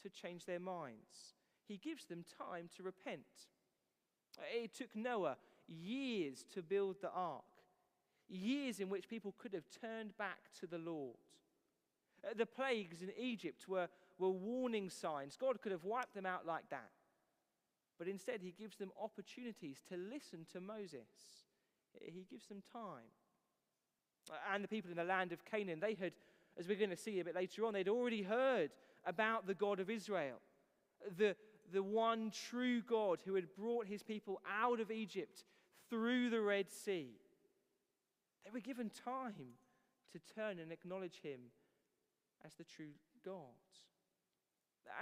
to 0.03 0.09
change 0.09 0.45
their 0.45 0.61
minds. 0.61 1.35
He 1.67 1.77
gives 1.77 2.05
them 2.05 2.25
time 2.39 2.69
to 2.77 2.83
repent. 2.83 3.21
It 4.55 4.75
took 4.75 4.95
Noah 4.95 5.37
years 5.67 6.45
to 6.55 6.63
build 6.63 6.97
the 7.01 7.11
ark, 7.11 7.43
years 8.29 8.81
in 8.81 8.89
which 8.89 9.09
people 9.09 9.35
could 9.39 9.53
have 9.55 9.69
turned 9.81 10.17
back 10.17 10.53
to 10.61 10.67
the 10.67 10.79
Lord. 10.79 11.17
Uh, 12.25 12.35
The 12.37 12.47
plagues 12.47 13.03
in 13.03 13.11
Egypt 13.19 13.69
were, 13.69 13.89
were 14.19 14.31
warning 14.31 14.91
signs. 14.91 15.37
God 15.37 15.61
could 15.61 15.73
have 15.73 15.85
wiped 15.85 16.15
them 16.15 16.27
out 16.27 16.47
like 16.47 16.69
that. 16.71 16.91
But 17.99 18.09
instead, 18.09 18.43
he 18.43 18.53
gives 18.53 18.77
them 18.77 18.91
opportunities 19.03 19.79
to 19.89 19.97
listen 19.97 20.47
to 20.53 20.61
Moses. 20.61 21.09
He 21.99 22.27
gives 22.31 22.47
them 22.47 22.63
time. 22.73 23.09
And 24.53 24.63
the 24.63 24.69
people 24.69 24.91
in 24.91 24.97
the 24.97 25.05
land 25.05 25.33
of 25.33 25.45
Canaan, 25.45 25.81
they 25.81 25.95
had, 25.95 26.13
as 26.59 26.69
we're 26.69 26.77
going 26.77 26.91
to 26.91 26.97
see 26.97 27.21
a 27.21 27.25
bit 27.25 27.35
later 27.35 27.65
on, 27.65 27.73
they'd 27.73 27.89
already 27.89 28.23
heard 28.23 28.71
about 29.07 29.47
the 29.47 29.55
God 29.55 29.81
of 29.81 29.89
Israel, 29.89 30.37
the, 31.17 31.37
the 31.73 31.83
one 31.83 32.31
true 32.51 32.83
God 32.83 33.21
who 33.25 33.35
had 33.35 33.55
brought 33.55 33.87
his 33.87 34.03
people 34.03 34.41
out 34.51 34.81
of 34.81 34.91
Egypt 34.91 35.45
through 35.89 36.31
the 36.31 36.41
Red 36.41 36.71
Sea. 36.71 37.11
They 38.45 38.51
were 38.53 38.61
given 38.61 38.91
time 38.91 39.55
to 40.13 40.35
turn 40.35 40.59
and 40.59 40.73
acknowledge 40.73 41.21
him 41.23 41.41
as 42.45 42.55
the 42.55 42.65
true 42.65 42.93
God. 43.25 43.35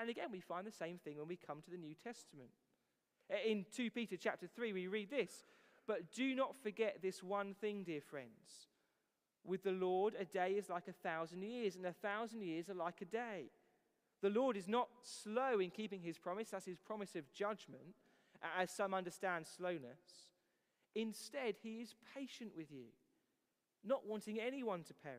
And 0.01 0.09
again, 0.09 0.29
we 0.33 0.41
find 0.41 0.67
the 0.67 0.73
same 0.73 0.99
thing 0.99 1.19
when 1.19 1.29
we 1.29 1.37
come 1.37 1.61
to 1.63 1.71
the 1.71 1.77
New 1.77 1.95
Testament. 1.95 2.51
In 3.47 3.65
2 3.75 3.91
Peter 3.91 4.17
chapter 4.17 4.47
3, 4.47 4.73
we 4.73 4.87
read 4.87 5.11
this 5.11 5.45
But 5.87 6.13
do 6.13 6.35
not 6.35 6.57
forget 6.63 6.99
this 7.03 7.23
one 7.23 7.55
thing, 7.55 7.85
dear 7.85 8.01
friends. 8.01 8.69
With 9.45 9.63
the 9.63 9.73
Lord, 9.73 10.15
a 10.19 10.25
day 10.25 10.53
is 10.53 10.71
like 10.71 10.89
a 10.89 10.93
thousand 10.93 11.43
years, 11.43 11.77
and 11.77 11.85
a 11.85 11.93
thousand 11.93 12.43
years 12.43 12.71
are 12.71 12.75
like 12.75 13.03
a 13.03 13.05
day. 13.05 13.51
The 14.25 14.31
Lord 14.31 14.57
is 14.57 14.69
not 14.69 14.89
slow 15.03 15.61
in 15.61 15.69
keeping 15.69 16.01
his 16.01 16.17
promise, 16.17 16.49
that's 16.49 16.65
his 16.65 16.79
promise 16.79 17.15
of 17.15 17.31
judgment, 17.31 17.95
as 18.59 18.71
some 18.71 18.95
understand 18.95 19.47
slowness. 19.47 20.31
Instead, 20.95 21.57
he 21.63 21.83
is 21.83 21.95
patient 22.17 22.53
with 22.57 22.73
you, 22.73 22.87
not 23.85 24.07
wanting 24.07 24.41
anyone 24.41 24.83
to 24.85 24.95
perish, 24.95 25.19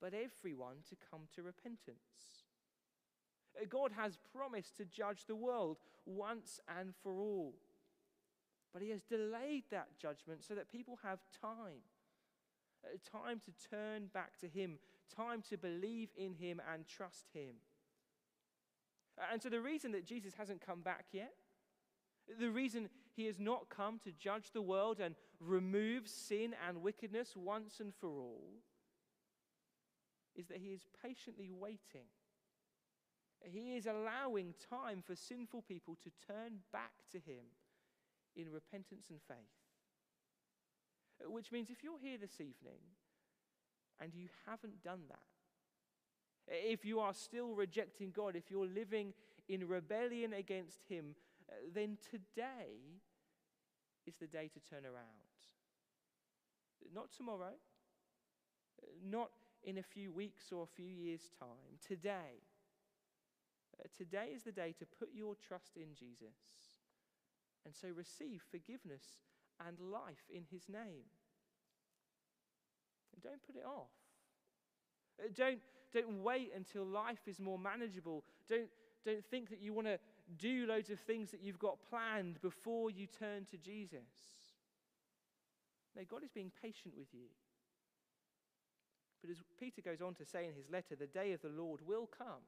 but 0.00 0.14
everyone 0.14 0.76
to 0.88 0.94
come 1.10 1.22
to 1.34 1.42
repentance. 1.42 2.44
Uh, 3.60 3.64
God 3.68 3.90
has 3.96 4.20
promised 4.32 4.76
to 4.76 4.84
judge 4.84 5.26
the 5.26 5.34
world 5.34 5.78
once 6.06 6.60
and 6.78 6.94
for 7.02 7.20
all. 7.20 7.54
But 8.72 8.82
He 8.82 8.90
has 8.90 9.02
delayed 9.02 9.64
that 9.72 9.98
judgment 10.00 10.44
so 10.44 10.54
that 10.54 10.70
people 10.70 11.00
have 11.02 11.18
time. 11.42 11.82
Uh, 12.84 12.98
Time 13.18 13.40
to 13.40 13.68
turn 13.68 14.06
back 14.14 14.38
to 14.38 14.46
Him, 14.46 14.78
time 15.12 15.42
to 15.50 15.56
believe 15.56 16.10
in 16.16 16.34
Him 16.34 16.62
and 16.72 16.86
trust 16.86 17.26
Him. 17.34 17.56
And 19.32 19.42
so, 19.42 19.48
the 19.48 19.60
reason 19.60 19.92
that 19.92 20.04
Jesus 20.04 20.34
hasn't 20.34 20.64
come 20.64 20.80
back 20.80 21.06
yet, 21.12 21.34
the 22.38 22.50
reason 22.50 22.88
He 23.14 23.26
has 23.26 23.38
not 23.38 23.68
come 23.68 23.98
to 24.04 24.12
judge 24.12 24.52
the 24.52 24.62
world 24.62 25.00
and 25.00 25.14
remove 25.40 26.08
sin 26.08 26.54
and 26.66 26.82
wickedness 26.82 27.34
once 27.36 27.80
and 27.80 27.92
for 27.94 28.20
all, 28.20 28.50
is 30.34 30.46
that 30.48 30.58
He 30.58 30.68
is 30.68 30.86
patiently 31.02 31.50
waiting 31.50 32.06
he 33.42 33.76
is 33.76 33.86
allowing 33.86 34.54
time 34.68 35.02
for 35.02 35.16
sinful 35.16 35.62
people 35.62 35.96
to 36.02 36.10
turn 36.26 36.58
back 36.72 36.92
to 37.12 37.18
Him 37.18 37.44
in 38.36 38.50
repentance 38.50 39.08
and 39.10 39.20
faith. 39.26 39.36
Which 41.26 41.52
means 41.52 41.70
if 41.70 41.82
you're 41.82 41.98
here 41.98 42.18
this 42.18 42.40
evening 42.40 42.80
and 44.00 44.14
you 44.14 44.28
haven't 44.46 44.82
done 44.82 45.02
that, 45.08 45.18
if 46.50 46.84
you 46.84 47.00
are 47.00 47.14
still 47.14 47.54
rejecting 47.54 48.10
God, 48.10 48.36
if 48.36 48.50
you're 48.50 48.66
living 48.66 49.12
in 49.48 49.66
rebellion 49.66 50.32
against 50.32 50.82
Him, 50.88 51.14
uh, 51.48 51.54
then 51.74 51.96
today 52.10 53.00
is 54.06 54.16
the 54.16 54.26
day 54.26 54.50
to 54.52 54.60
turn 54.60 54.84
around. 54.84 55.04
Not 56.94 57.12
tomorrow, 57.16 57.52
uh, 58.82 58.86
not 59.04 59.30
in 59.62 59.78
a 59.78 59.82
few 59.82 60.12
weeks 60.12 60.52
or 60.52 60.64
a 60.64 60.76
few 60.76 60.88
years' 60.88 61.30
time, 61.38 61.78
today. 61.86 62.42
Uh, 63.78 63.86
Today 63.96 64.30
is 64.34 64.42
the 64.42 64.52
day 64.52 64.74
to 64.78 64.86
put 64.86 65.10
your 65.14 65.34
trust 65.34 65.76
in 65.76 65.94
Jesus 65.94 66.80
and 67.64 67.74
so 67.74 67.88
receive 67.88 68.42
forgiveness 68.50 69.04
and 69.66 69.78
life 69.78 70.28
in 70.32 70.44
his 70.50 70.68
name. 70.68 71.08
And 73.14 73.22
don't 73.22 73.42
put 73.42 73.56
it 73.56 73.66
off. 73.66 73.99
Uh, 75.22 75.28
Don't, 75.34 75.58
don't 75.92 76.22
wait 76.22 76.52
until 76.54 76.84
life 76.84 77.26
is 77.26 77.40
more 77.40 77.58
manageable. 77.58 78.24
Don't, 78.48 78.68
don't 79.04 79.24
think 79.24 79.50
that 79.50 79.60
you 79.60 79.72
want 79.72 79.86
to 79.86 79.98
do 80.38 80.66
loads 80.66 80.90
of 80.90 81.00
things 81.00 81.30
that 81.30 81.42
you've 81.42 81.58
got 81.58 81.78
planned 81.88 82.40
before 82.40 82.90
you 82.90 83.06
turn 83.06 83.44
to 83.50 83.58
Jesus. 83.58 84.08
No, 85.96 86.02
God 86.08 86.22
is 86.22 86.30
being 86.30 86.52
patient 86.62 86.94
with 86.96 87.08
you. 87.12 87.26
But 89.20 89.30
as 89.30 89.38
Peter 89.58 89.82
goes 89.82 90.00
on 90.00 90.14
to 90.14 90.24
say 90.24 90.46
in 90.46 90.54
his 90.54 90.70
letter, 90.70 90.96
the 90.96 91.06
day 91.06 91.32
of 91.32 91.42
the 91.42 91.48
Lord 91.48 91.80
will 91.86 92.06
come. 92.06 92.46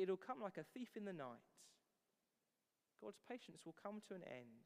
It'll 0.00 0.16
come 0.16 0.40
like 0.42 0.56
a 0.56 0.64
thief 0.74 0.96
in 0.96 1.04
the 1.04 1.12
night. 1.12 1.44
God's 3.02 3.20
patience 3.28 3.60
will 3.66 3.76
come 3.80 4.00
to 4.08 4.14
an 4.14 4.22
end. 4.26 4.64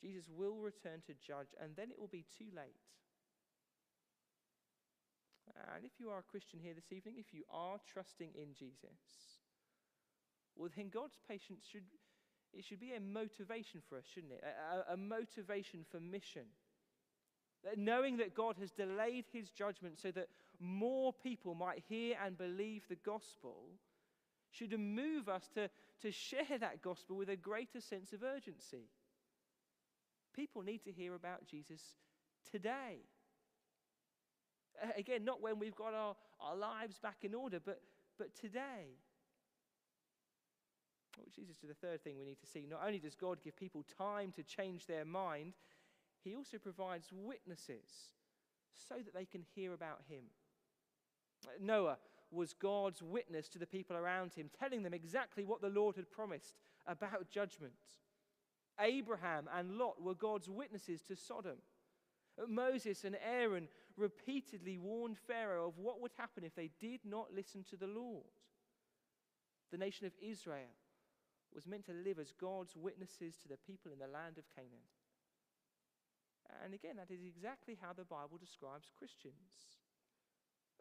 Jesus 0.00 0.28
will 0.30 0.56
return 0.56 1.02
to 1.06 1.14
judge, 1.14 1.48
and 1.60 1.74
then 1.74 1.90
it 1.90 1.98
will 1.98 2.06
be 2.06 2.24
too 2.38 2.46
late. 2.54 2.76
And 5.74 5.84
if 5.84 5.92
you 5.98 6.10
are 6.10 6.18
a 6.18 6.30
Christian 6.30 6.58
here 6.60 6.74
this 6.74 6.92
evening, 6.92 7.16
if 7.18 7.32
you 7.32 7.44
are 7.52 7.78
trusting 7.92 8.30
in 8.34 8.54
Jesus, 8.54 9.00
well, 10.56 10.70
then 10.74 10.88
God's 10.88 11.18
patience 11.28 11.64
should, 11.70 11.84
it 12.52 12.64
should 12.64 12.80
be 12.80 12.94
a 12.94 13.00
motivation 13.00 13.82
for 13.88 13.98
us, 13.98 14.04
shouldn't 14.12 14.32
it? 14.32 14.44
A, 14.44 14.94
a- 14.94 14.96
motivation 14.96 15.84
for 15.90 16.00
mission. 16.00 16.46
That 17.64 17.78
knowing 17.78 18.16
that 18.18 18.34
God 18.34 18.56
has 18.60 18.70
delayed 18.70 19.26
his 19.32 19.50
judgment 19.50 19.98
so 20.00 20.10
that 20.12 20.28
more 20.60 21.12
people 21.12 21.54
might 21.54 21.82
hear 21.88 22.16
and 22.24 22.38
believe 22.38 22.84
the 22.88 22.96
gospel 22.96 23.68
should 24.50 24.78
move 24.78 25.28
us 25.28 25.48
to, 25.54 25.68
to 26.02 26.10
share 26.10 26.58
that 26.58 26.82
gospel 26.82 27.16
with 27.16 27.28
a 27.28 27.36
greater 27.36 27.80
sense 27.80 28.12
of 28.12 28.22
urgency. 28.22 28.88
People 30.34 30.62
need 30.62 30.84
to 30.84 30.92
hear 30.92 31.14
about 31.14 31.46
Jesus 31.46 31.80
today. 32.50 33.00
Again, 34.96 35.24
not 35.24 35.42
when 35.42 35.58
we've 35.58 35.74
got 35.74 35.94
our, 35.94 36.14
our 36.40 36.56
lives 36.56 36.98
back 36.98 37.18
in 37.22 37.34
order, 37.34 37.60
but, 37.64 37.80
but 38.18 38.34
today. 38.34 38.96
Oh, 41.18 41.22
Which 41.24 41.38
leads 41.38 41.50
us 41.50 41.58
to 41.58 41.66
the 41.66 41.74
third 41.74 42.02
thing 42.02 42.18
we 42.18 42.24
need 42.24 42.40
to 42.40 42.46
see. 42.46 42.66
Not 42.68 42.82
only 42.84 42.98
does 42.98 43.14
God 43.14 43.38
give 43.42 43.56
people 43.56 43.84
time 43.96 44.32
to 44.32 44.42
change 44.42 44.86
their 44.86 45.04
mind, 45.04 45.54
He 46.22 46.34
also 46.34 46.58
provides 46.58 47.08
witnesses 47.12 48.14
so 48.74 48.96
that 48.96 49.14
they 49.14 49.24
can 49.24 49.42
hear 49.54 49.72
about 49.72 50.02
Him. 50.08 50.24
Noah 51.60 51.98
was 52.30 52.52
God's 52.52 53.02
witness 53.02 53.48
to 53.50 53.58
the 53.58 53.66
people 53.66 53.96
around 53.96 54.32
him, 54.34 54.50
telling 54.58 54.82
them 54.82 54.94
exactly 54.94 55.44
what 55.44 55.60
the 55.60 55.68
Lord 55.68 55.96
had 55.96 56.10
promised 56.10 56.54
about 56.86 57.30
judgment. 57.30 57.72
Abraham 58.80 59.48
and 59.56 59.78
Lot 59.78 60.02
were 60.02 60.14
God's 60.14 60.48
witnesses 60.48 61.02
to 61.02 61.16
Sodom. 61.16 61.56
Moses 62.48 63.04
and 63.04 63.16
Aaron 63.24 63.68
repeatedly 63.96 64.78
warned 64.78 65.16
Pharaoh 65.18 65.68
of 65.68 65.78
what 65.78 66.00
would 66.00 66.12
happen 66.16 66.44
if 66.44 66.54
they 66.54 66.70
did 66.80 67.00
not 67.04 67.32
listen 67.34 67.64
to 67.70 67.76
the 67.76 67.86
Lord. 67.86 68.24
The 69.72 69.78
nation 69.78 70.06
of 70.06 70.12
Israel 70.20 70.74
was 71.54 71.66
meant 71.66 71.86
to 71.86 71.92
live 71.92 72.18
as 72.18 72.32
God's 72.38 72.76
witnesses 72.76 73.36
to 73.42 73.48
the 73.48 73.56
people 73.56 73.92
in 73.92 73.98
the 73.98 74.06
land 74.06 74.38
of 74.38 74.44
Canaan. 74.54 74.86
And 76.64 76.74
again, 76.74 76.96
that 76.96 77.12
is 77.12 77.24
exactly 77.24 77.76
how 77.80 77.92
the 77.92 78.04
Bible 78.04 78.38
describes 78.38 78.90
Christians. 78.96 79.80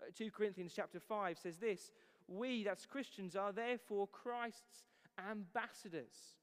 Uh, 0.01 0.11
2 0.15 0.29
Corinthians 0.31 0.73
chapter 0.75 0.99
5 0.99 1.39
says 1.39 1.57
this 1.57 1.91
We, 2.27 2.63
that's 2.63 2.85
Christians, 2.85 3.35
are 3.35 3.51
therefore 3.51 4.07
Christ's 4.07 4.83
ambassadors, 5.29 6.35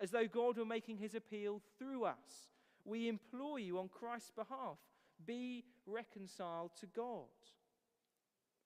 as 0.00 0.10
though 0.10 0.26
God 0.26 0.56
were 0.56 0.64
making 0.64 0.98
his 0.98 1.14
appeal 1.14 1.60
through 1.78 2.04
us. 2.04 2.48
We 2.84 3.08
implore 3.08 3.58
you 3.58 3.78
on 3.78 3.88
Christ's 3.88 4.30
behalf 4.30 4.78
be 5.26 5.64
reconciled 5.86 6.70
to 6.80 6.86
God. 6.86 7.26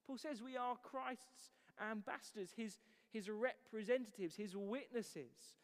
Paul 0.07 0.19
says 0.19 0.43
we 0.43 0.57
are 0.57 0.77
Christ's 0.83 1.53
ambassadors, 1.91 2.51
his, 2.57 2.79
his 3.13 3.29
representatives, 3.29 4.35
his 4.35 4.57
witnesses, 4.57 5.57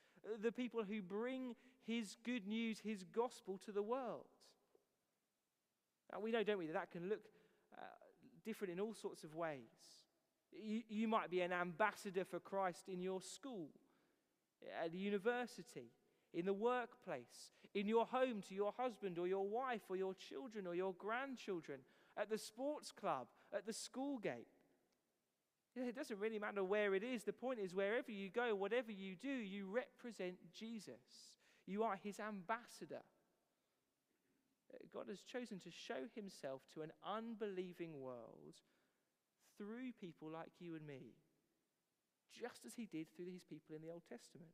the 0.42 0.52
people 0.52 0.82
who 0.82 1.02
bring 1.02 1.54
his 1.86 2.16
good 2.24 2.46
news, 2.46 2.78
his 2.78 3.04
gospel 3.04 3.58
to 3.64 3.72
the 3.72 3.82
world. 3.82 4.26
Now, 6.12 6.20
we 6.20 6.30
know, 6.30 6.42
don't 6.42 6.58
we, 6.58 6.66
that 6.66 6.74
that 6.74 6.90
can 6.90 7.08
look 7.08 7.22
uh, 7.76 7.82
different 8.44 8.72
in 8.72 8.80
all 8.80 8.94
sorts 8.94 9.24
of 9.24 9.34
ways. 9.34 9.58
You, 10.52 10.82
you 10.88 11.08
might 11.08 11.30
be 11.30 11.40
an 11.40 11.52
ambassador 11.52 12.24
for 12.24 12.38
Christ 12.38 12.88
in 12.88 13.00
your 13.00 13.20
school, 13.20 13.68
at 14.82 14.92
a 14.92 14.96
university, 14.96 15.90
in 16.34 16.46
the 16.46 16.52
workplace, 16.52 17.52
in 17.74 17.86
your 17.86 18.04
home 18.04 18.42
to 18.48 18.54
your 18.54 18.72
husband 18.76 19.18
or 19.18 19.26
your 19.26 19.46
wife 19.46 19.82
or 19.88 19.96
your 19.96 20.14
children 20.14 20.66
or 20.66 20.74
your 20.74 20.92
grandchildren, 20.94 21.80
at 22.16 22.28
the 22.28 22.38
sports 22.38 22.92
club, 22.92 23.26
at 23.52 23.66
the 23.66 23.72
school 23.72 24.18
gate. 24.18 24.48
It 25.76 25.96
doesn't 25.96 26.20
really 26.20 26.38
matter 26.38 26.62
where 26.62 26.94
it 26.94 27.02
is. 27.02 27.24
The 27.24 27.32
point 27.32 27.58
is, 27.58 27.74
wherever 27.74 28.12
you 28.12 28.28
go, 28.30 28.54
whatever 28.54 28.92
you 28.92 29.16
do, 29.16 29.28
you 29.28 29.66
represent 29.66 30.36
Jesus. 30.52 31.34
You 31.66 31.82
are 31.82 31.96
his 31.96 32.20
ambassador. 32.20 33.02
God 34.92 35.06
has 35.08 35.20
chosen 35.20 35.58
to 35.60 35.70
show 35.70 36.06
himself 36.14 36.62
to 36.74 36.82
an 36.82 36.92
unbelieving 37.04 38.00
world 38.00 38.54
through 39.56 39.92
people 40.00 40.30
like 40.30 40.50
you 40.60 40.74
and 40.74 40.86
me, 40.86 41.14
just 42.32 42.64
as 42.66 42.74
he 42.76 42.86
did 42.86 43.06
through 43.14 43.26
these 43.26 43.44
people 43.48 43.74
in 43.74 43.82
the 43.82 43.92
Old 43.92 44.02
Testament. 44.08 44.50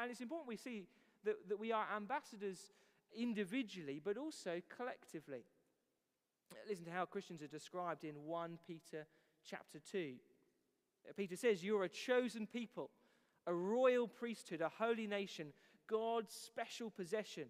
And 0.00 0.10
it's 0.10 0.20
important 0.20 0.48
we 0.48 0.56
see 0.56 0.84
that, 1.24 1.48
that 1.48 1.58
we 1.58 1.72
are 1.72 1.86
ambassadors 1.94 2.72
individually, 3.16 4.00
but 4.02 4.16
also 4.16 4.60
collectively. 4.74 5.44
Listen 6.68 6.84
to 6.84 6.90
how 6.90 7.04
Christians 7.04 7.42
are 7.42 7.48
described 7.48 8.04
in 8.04 8.14
1 8.24 8.58
Peter 8.66 9.06
chapter 9.48 9.78
2. 9.90 10.14
Uh, 11.08 11.12
Peter 11.16 11.36
says, 11.36 11.64
You're 11.64 11.84
a 11.84 11.88
chosen 11.88 12.46
people, 12.46 12.90
a 13.46 13.54
royal 13.54 14.08
priesthood, 14.08 14.60
a 14.60 14.70
holy 14.78 15.06
nation, 15.06 15.52
God's 15.86 16.32
special 16.32 16.90
possession. 16.90 17.48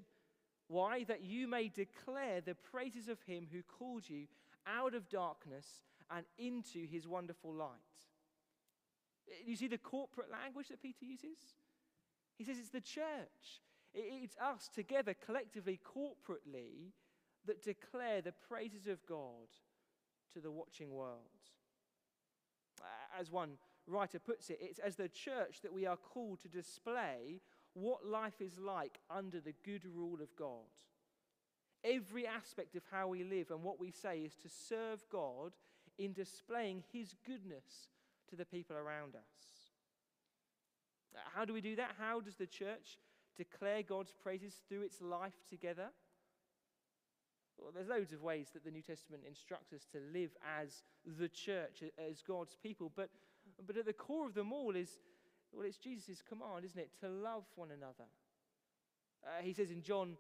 Why? 0.68 1.04
That 1.04 1.22
you 1.22 1.46
may 1.46 1.68
declare 1.68 2.40
the 2.40 2.54
praises 2.54 3.08
of 3.08 3.20
him 3.22 3.46
who 3.50 3.62
called 3.62 4.08
you 4.08 4.26
out 4.66 4.94
of 4.94 5.08
darkness 5.08 5.66
and 6.10 6.24
into 6.38 6.86
his 6.86 7.06
wonderful 7.06 7.52
light. 7.52 7.68
Uh, 9.28 9.34
you 9.46 9.56
see 9.56 9.68
the 9.68 9.78
corporate 9.78 10.30
language 10.30 10.68
that 10.68 10.82
Peter 10.82 11.04
uses? 11.04 11.38
He 12.36 12.44
says 12.44 12.58
it's 12.58 12.70
the 12.70 12.80
church, 12.80 13.62
it's 13.94 14.36
us 14.38 14.68
together, 14.74 15.14
collectively, 15.14 15.78
corporately, 15.84 16.92
that 17.46 17.62
declare 17.62 18.22
the 18.22 18.32
praises 18.48 18.86
of 18.86 19.04
God 19.06 19.48
to 20.32 20.40
the 20.40 20.50
watching 20.50 20.90
world. 20.90 21.20
As 23.18 23.30
one 23.30 23.52
writer 23.86 24.18
puts 24.18 24.50
it, 24.50 24.58
it's 24.60 24.78
as 24.78 24.96
the 24.96 25.08
church 25.08 25.60
that 25.62 25.72
we 25.72 25.86
are 25.86 25.96
called 25.96 26.40
to 26.40 26.48
display 26.48 27.40
what 27.74 28.06
life 28.06 28.40
is 28.40 28.58
like 28.58 28.98
under 29.10 29.40
the 29.40 29.54
good 29.64 29.84
rule 29.84 30.20
of 30.20 30.34
God. 30.36 30.70
Every 31.84 32.26
aspect 32.26 32.76
of 32.76 32.82
how 32.90 33.08
we 33.08 33.24
live 33.24 33.50
and 33.50 33.62
what 33.62 33.78
we 33.78 33.90
say 33.90 34.20
is 34.20 34.34
to 34.36 34.48
serve 34.48 35.04
God 35.10 35.52
in 35.98 36.12
displaying 36.12 36.82
His 36.92 37.14
goodness 37.26 37.88
to 38.30 38.36
the 38.36 38.46
people 38.46 38.76
around 38.76 39.14
us. 39.14 39.53
How 41.34 41.44
do 41.44 41.52
we 41.52 41.60
do 41.60 41.76
that? 41.76 41.92
How 41.98 42.20
does 42.20 42.36
the 42.36 42.46
church 42.46 42.98
declare 43.36 43.82
God's 43.82 44.12
praises 44.12 44.54
through 44.68 44.82
its 44.82 45.00
life 45.00 45.34
together? 45.48 45.88
Well, 47.58 47.70
there's 47.74 47.88
loads 47.88 48.12
of 48.12 48.22
ways 48.22 48.48
that 48.52 48.64
the 48.64 48.70
New 48.70 48.82
Testament 48.82 49.22
instructs 49.26 49.72
us 49.72 49.86
to 49.92 49.98
live 50.12 50.30
as 50.58 50.82
the 51.18 51.28
church, 51.28 51.82
as 51.98 52.22
God's 52.22 52.56
people, 52.62 52.90
but, 52.94 53.10
but 53.66 53.76
at 53.76 53.86
the 53.86 53.92
core 53.92 54.26
of 54.26 54.34
them 54.34 54.52
all 54.52 54.74
is, 54.74 54.98
well, 55.52 55.66
it's 55.66 55.76
Jesus' 55.76 56.22
command, 56.28 56.64
isn't 56.64 56.78
it? 56.78 56.90
To 57.00 57.08
love 57.08 57.44
one 57.54 57.70
another. 57.70 58.08
Uh, 59.24 59.42
he 59.42 59.52
says 59.52 59.70
in 59.70 59.82
John 59.82 60.16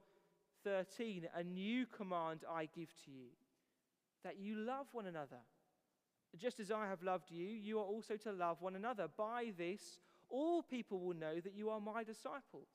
13, 0.64 1.28
A 1.34 1.42
new 1.42 1.86
command 1.86 2.40
I 2.50 2.66
give 2.66 2.94
to 3.04 3.10
you, 3.10 3.28
that 4.22 4.38
you 4.38 4.56
love 4.56 4.86
one 4.92 5.06
another. 5.06 5.40
Just 6.36 6.58
as 6.58 6.70
I 6.70 6.88
have 6.88 7.02
loved 7.02 7.30
you, 7.30 7.46
you 7.46 7.78
are 7.78 7.84
also 7.84 8.16
to 8.16 8.32
love 8.32 8.60
one 8.60 8.74
another. 8.74 9.08
By 9.16 9.52
this, 9.56 10.00
all 10.34 10.62
people 10.62 10.98
will 10.98 11.14
know 11.14 11.38
that 11.38 11.54
you 11.54 11.70
are 11.70 11.80
my 11.80 12.02
disciples, 12.02 12.68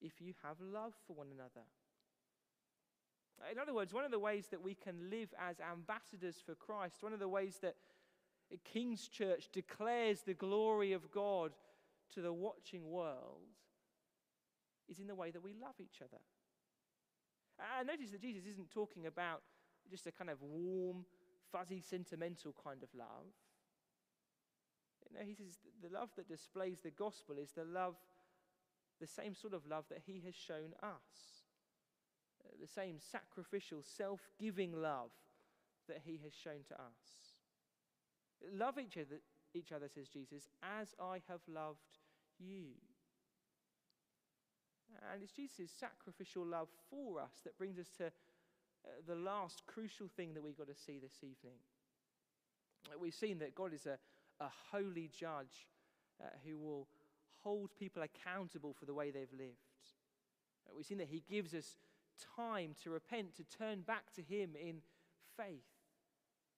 if 0.00 0.20
you 0.20 0.32
have 0.42 0.56
love 0.60 0.94
for 1.06 1.14
one 1.14 1.26
another. 1.30 1.66
In 3.52 3.58
other 3.58 3.74
words, 3.74 3.92
one 3.92 4.04
of 4.04 4.10
the 4.10 4.18
ways 4.18 4.46
that 4.50 4.62
we 4.62 4.74
can 4.74 5.10
live 5.10 5.28
as 5.38 5.56
ambassadors 5.60 6.36
for 6.44 6.54
Christ, 6.54 7.02
one 7.02 7.12
of 7.12 7.18
the 7.18 7.28
ways 7.28 7.58
that 7.60 7.74
King's 8.64 9.08
Church 9.08 9.50
declares 9.52 10.22
the 10.22 10.32
glory 10.32 10.94
of 10.94 11.10
God 11.10 11.52
to 12.14 12.22
the 12.22 12.32
watching 12.32 12.90
world, 12.90 13.52
is 14.88 14.98
in 14.98 15.08
the 15.08 15.14
way 15.14 15.30
that 15.30 15.42
we 15.42 15.52
love 15.52 15.74
each 15.78 16.00
other. 16.00 16.22
And 17.78 17.88
notice 17.88 18.12
that 18.12 18.22
Jesus 18.22 18.46
isn't 18.46 18.70
talking 18.70 19.06
about 19.06 19.42
just 19.90 20.06
a 20.06 20.12
kind 20.12 20.30
of 20.30 20.40
warm, 20.40 21.04
fuzzy, 21.52 21.82
sentimental 21.82 22.54
kind 22.64 22.82
of 22.82 22.88
love. 22.96 23.26
You 25.10 25.18
know, 25.18 25.24
he 25.24 25.34
says 25.34 25.58
the 25.82 25.92
love 25.92 26.10
that 26.16 26.28
displays 26.28 26.78
the 26.82 26.90
gospel 26.90 27.36
is 27.38 27.52
the 27.52 27.64
love, 27.64 27.94
the 29.00 29.06
same 29.06 29.34
sort 29.34 29.54
of 29.54 29.66
love 29.66 29.84
that 29.90 30.02
he 30.06 30.22
has 30.24 30.34
shown 30.34 30.74
us. 30.82 31.44
Uh, 32.44 32.48
the 32.60 32.66
same 32.66 32.96
sacrificial, 32.98 33.82
self 33.82 34.20
giving 34.38 34.72
love 34.72 35.10
that 35.88 36.00
he 36.04 36.20
has 36.24 36.32
shown 36.32 36.64
to 36.68 36.74
us. 36.74 37.34
Love 38.52 38.78
each 38.78 38.96
other, 38.96 39.20
each 39.54 39.72
other, 39.72 39.88
says 39.88 40.08
Jesus, 40.08 40.48
as 40.62 40.94
I 41.00 41.20
have 41.28 41.40
loved 41.48 41.78
you. 42.38 42.74
And 45.12 45.22
it's 45.22 45.32
Jesus' 45.32 45.70
sacrificial 45.78 46.44
love 46.44 46.68
for 46.90 47.20
us 47.20 47.32
that 47.44 47.58
brings 47.58 47.78
us 47.78 47.88
to 47.98 48.06
uh, 48.06 48.10
the 49.06 49.14
last 49.14 49.62
crucial 49.66 50.08
thing 50.16 50.34
that 50.34 50.42
we've 50.42 50.56
got 50.56 50.68
to 50.68 50.74
see 50.74 50.98
this 50.98 51.18
evening. 51.22 51.58
We've 53.00 53.14
seen 53.14 53.38
that 53.40 53.54
God 53.54 53.74
is 53.74 53.86
a, 53.86 53.98
a 54.40 54.48
holy 54.70 55.10
judge 55.18 55.68
uh, 56.22 56.28
who 56.46 56.58
will 56.58 56.88
hold 57.42 57.70
people 57.78 58.02
accountable 58.02 58.72
for 58.72 58.84
the 58.84 58.94
way 58.94 59.10
they've 59.10 59.32
lived. 59.32 59.84
Uh, 60.66 60.72
we've 60.76 60.86
seen 60.86 60.98
that 60.98 61.08
He 61.08 61.22
gives 61.28 61.54
us 61.54 61.76
time 62.36 62.74
to 62.82 62.90
repent, 62.90 63.36
to 63.36 63.44
turn 63.44 63.80
back 63.80 64.12
to 64.14 64.22
Him 64.22 64.50
in 64.60 64.76
faith, 65.36 65.64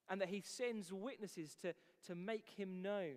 and 0.08 0.20
that 0.20 0.28
He 0.28 0.42
sends 0.44 0.92
witnesses 0.92 1.54
to, 1.62 1.74
to 2.06 2.14
make 2.14 2.48
Him 2.56 2.82
known. 2.82 3.16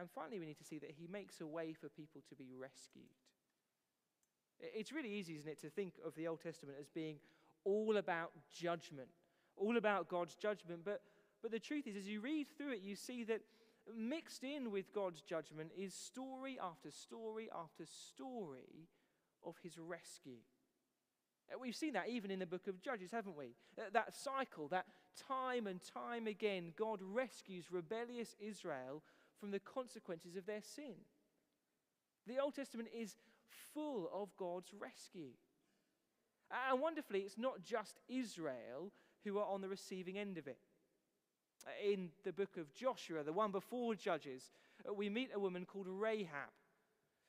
And 0.00 0.10
finally, 0.10 0.40
we 0.40 0.46
need 0.46 0.58
to 0.58 0.64
see 0.64 0.78
that 0.78 0.92
He 0.98 1.06
makes 1.06 1.40
a 1.40 1.46
way 1.46 1.72
for 1.72 1.88
people 1.88 2.22
to 2.28 2.34
be 2.34 2.50
rescued. 2.58 3.04
It's 4.58 4.92
really 4.92 5.12
easy, 5.12 5.36
isn't 5.36 5.50
it, 5.50 5.60
to 5.60 5.70
think 5.70 5.94
of 6.04 6.14
the 6.14 6.26
Old 6.26 6.40
Testament 6.40 6.78
as 6.80 6.88
being 6.88 7.16
all 7.64 7.98
about 7.98 8.30
judgment, 8.50 9.08
all 9.56 9.76
about 9.76 10.08
God's 10.08 10.34
judgment. 10.34 10.80
But, 10.84 11.02
but 11.42 11.50
the 11.50 11.58
truth 11.58 11.86
is, 11.86 11.96
as 11.96 12.08
you 12.08 12.20
read 12.20 12.46
through 12.56 12.72
it, 12.72 12.82
you 12.82 12.96
see 12.96 13.24
that 13.24 13.40
mixed 13.94 14.42
in 14.42 14.70
with 14.70 14.92
God's 14.92 15.20
judgment 15.20 15.70
is 15.76 15.94
story 15.94 16.58
after 16.62 16.90
story 16.90 17.48
after 17.54 17.84
story 17.86 18.88
of 19.44 19.56
his 19.62 19.78
rescue. 19.78 20.38
Uh, 21.52 21.58
we've 21.60 21.76
seen 21.76 21.92
that 21.92 22.08
even 22.08 22.30
in 22.30 22.40
the 22.40 22.46
book 22.46 22.66
of 22.66 22.82
Judges, 22.82 23.12
haven't 23.12 23.36
we? 23.36 23.54
Uh, 23.78 23.82
that 23.92 24.14
cycle, 24.14 24.68
that 24.68 24.86
time 25.28 25.66
and 25.66 25.80
time 25.82 26.26
again, 26.26 26.72
God 26.76 27.00
rescues 27.02 27.70
rebellious 27.70 28.34
Israel 28.40 29.02
from 29.38 29.50
the 29.50 29.60
consequences 29.60 30.36
of 30.36 30.46
their 30.46 30.62
sin. 30.62 30.94
The 32.26 32.38
Old 32.38 32.54
Testament 32.54 32.88
is 32.96 33.16
full 33.72 34.10
of 34.12 34.36
God's 34.36 34.72
rescue. 34.78 35.30
And 36.70 36.80
wonderfully, 36.80 37.20
it's 37.20 37.38
not 37.38 37.62
just 37.62 38.00
Israel 38.08 38.92
who 39.24 39.38
are 39.38 39.46
on 39.46 39.60
the 39.60 39.68
receiving 39.68 40.18
end 40.18 40.38
of 40.38 40.46
it. 40.46 40.58
In 41.84 42.10
the 42.24 42.32
book 42.32 42.56
of 42.56 42.72
Joshua, 42.74 43.24
the 43.24 43.32
one 43.32 43.50
before 43.50 43.94
Judges, 43.94 44.50
uh, 44.88 44.92
we 44.92 45.08
meet 45.08 45.30
a 45.34 45.38
woman 45.38 45.64
called 45.64 45.86
Rahab. 45.88 46.50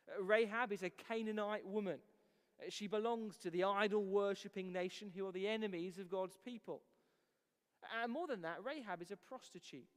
Uh, 0.08 0.24
Rahab 0.24 0.72
is 0.72 0.84
a 0.84 0.90
Canaanite 0.90 1.66
woman. 1.66 2.00
Uh, 2.60 2.66
she 2.70 2.88
belongs 2.88 3.38
to 3.38 3.50
the 3.50 3.64
idol 3.64 4.06
worshipping 4.06 4.72
nation 4.72 5.12
who 5.16 5.28
are 5.28 5.32
the 5.32 5.48
enemies 5.48 5.98
of 5.98 6.10
God's 6.10 6.38
people. 6.46 6.82
And 8.02 8.12
more 8.12 8.28
than 8.28 8.42
that, 8.42 8.64
Rahab 8.64 9.02
is 9.02 9.12
a 9.12 9.18
prostitute. 9.18 9.88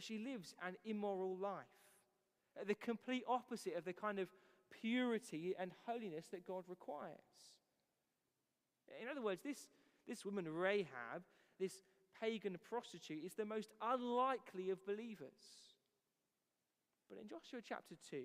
She 0.00 0.18
lives 0.18 0.54
an 0.66 0.76
immoral 0.84 1.36
life, 1.36 1.66
the 2.66 2.74
complete 2.74 3.24
opposite 3.28 3.76
of 3.76 3.84
the 3.84 3.92
kind 3.92 4.18
of 4.18 4.28
purity 4.80 5.54
and 5.58 5.72
holiness 5.86 6.26
that 6.32 6.46
God 6.46 6.64
requires. 6.68 7.18
In 9.00 9.08
other 9.08 9.22
words, 9.22 9.42
this, 9.42 9.68
this 10.08 10.24
woman, 10.24 10.48
Rahab, 10.48 11.22
this 11.58 11.82
pagan 12.24 12.56
prostitute, 12.68 13.24
is 13.24 13.34
the 13.34 13.44
most 13.44 13.70
unlikely 13.82 14.70
of 14.70 14.84
believers. 14.86 15.74
But 17.08 17.18
in 17.20 17.28
Joshua 17.28 17.60
chapter 17.66 17.94
2, 18.10 18.22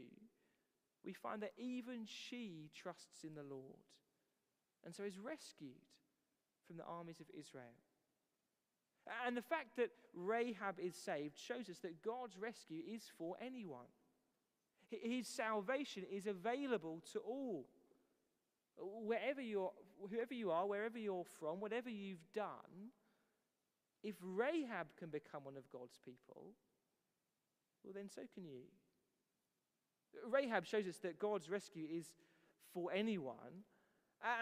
we 1.05 1.13
find 1.13 1.41
that 1.41 1.53
even 1.57 2.05
she 2.05 2.69
trusts 2.73 3.23
in 3.23 3.35
the 3.35 3.43
Lord 3.43 3.79
and 4.85 4.95
so 4.95 5.03
is 5.03 5.17
rescued 5.17 5.83
from 6.67 6.77
the 6.77 6.85
armies 6.85 7.19
of 7.19 7.25
Israel. 7.37 7.75
And 9.25 9.35
the 9.35 9.41
fact 9.41 9.75
that 9.77 9.89
Rahab 10.13 10.79
is 10.79 10.95
saved 10.95 11.37
shows 11.37 11.69
us 11.69 11.79
that 11.79 12.03
God's 12.03 12.37
rescue 12.37 12.81
is 12.87 13.03
for 13.17 13.35
anyone. 13.41 13.89
His 14.89 15.27
salvation 15.27 16.03
is 16.11 16.27
available 16.27 17.01
to 17.13 17.19
all. 17.19 17.65
Wherever 18.77 19.41
you're, 19.41 19.71
whoever 20.09 20.33
you 20.33 20.51
are, 20.51 20.65
wherever 20.65 20.97
you're 20.97 21.25
from, 21.39 21.59
whatever 21.59 21.89
you've 21.89 22.31
done, 22.33 22.91
if 24.03 24.15
Rahab 24.21 24.87
can 24.97 25.09
become 25.09 25.43
one 25.43 25.57
of 25.57 25.69
God's 25.71 25.97
people, 26.03 26.53
well, 27.83 27.93
then 27.93 28.09
so 28.09 28.21
can 28.33 28.45
you. 28.45 28.61
Rahab 30.29 30.65
shows 30.65 30.87
us 30.87 30.97
that 30.97 31.19
God's 31.19 31.49
rescue 31.49 31.87
is 31.89 32.07
for 32.73 32.91
anyone, 32.93 33.63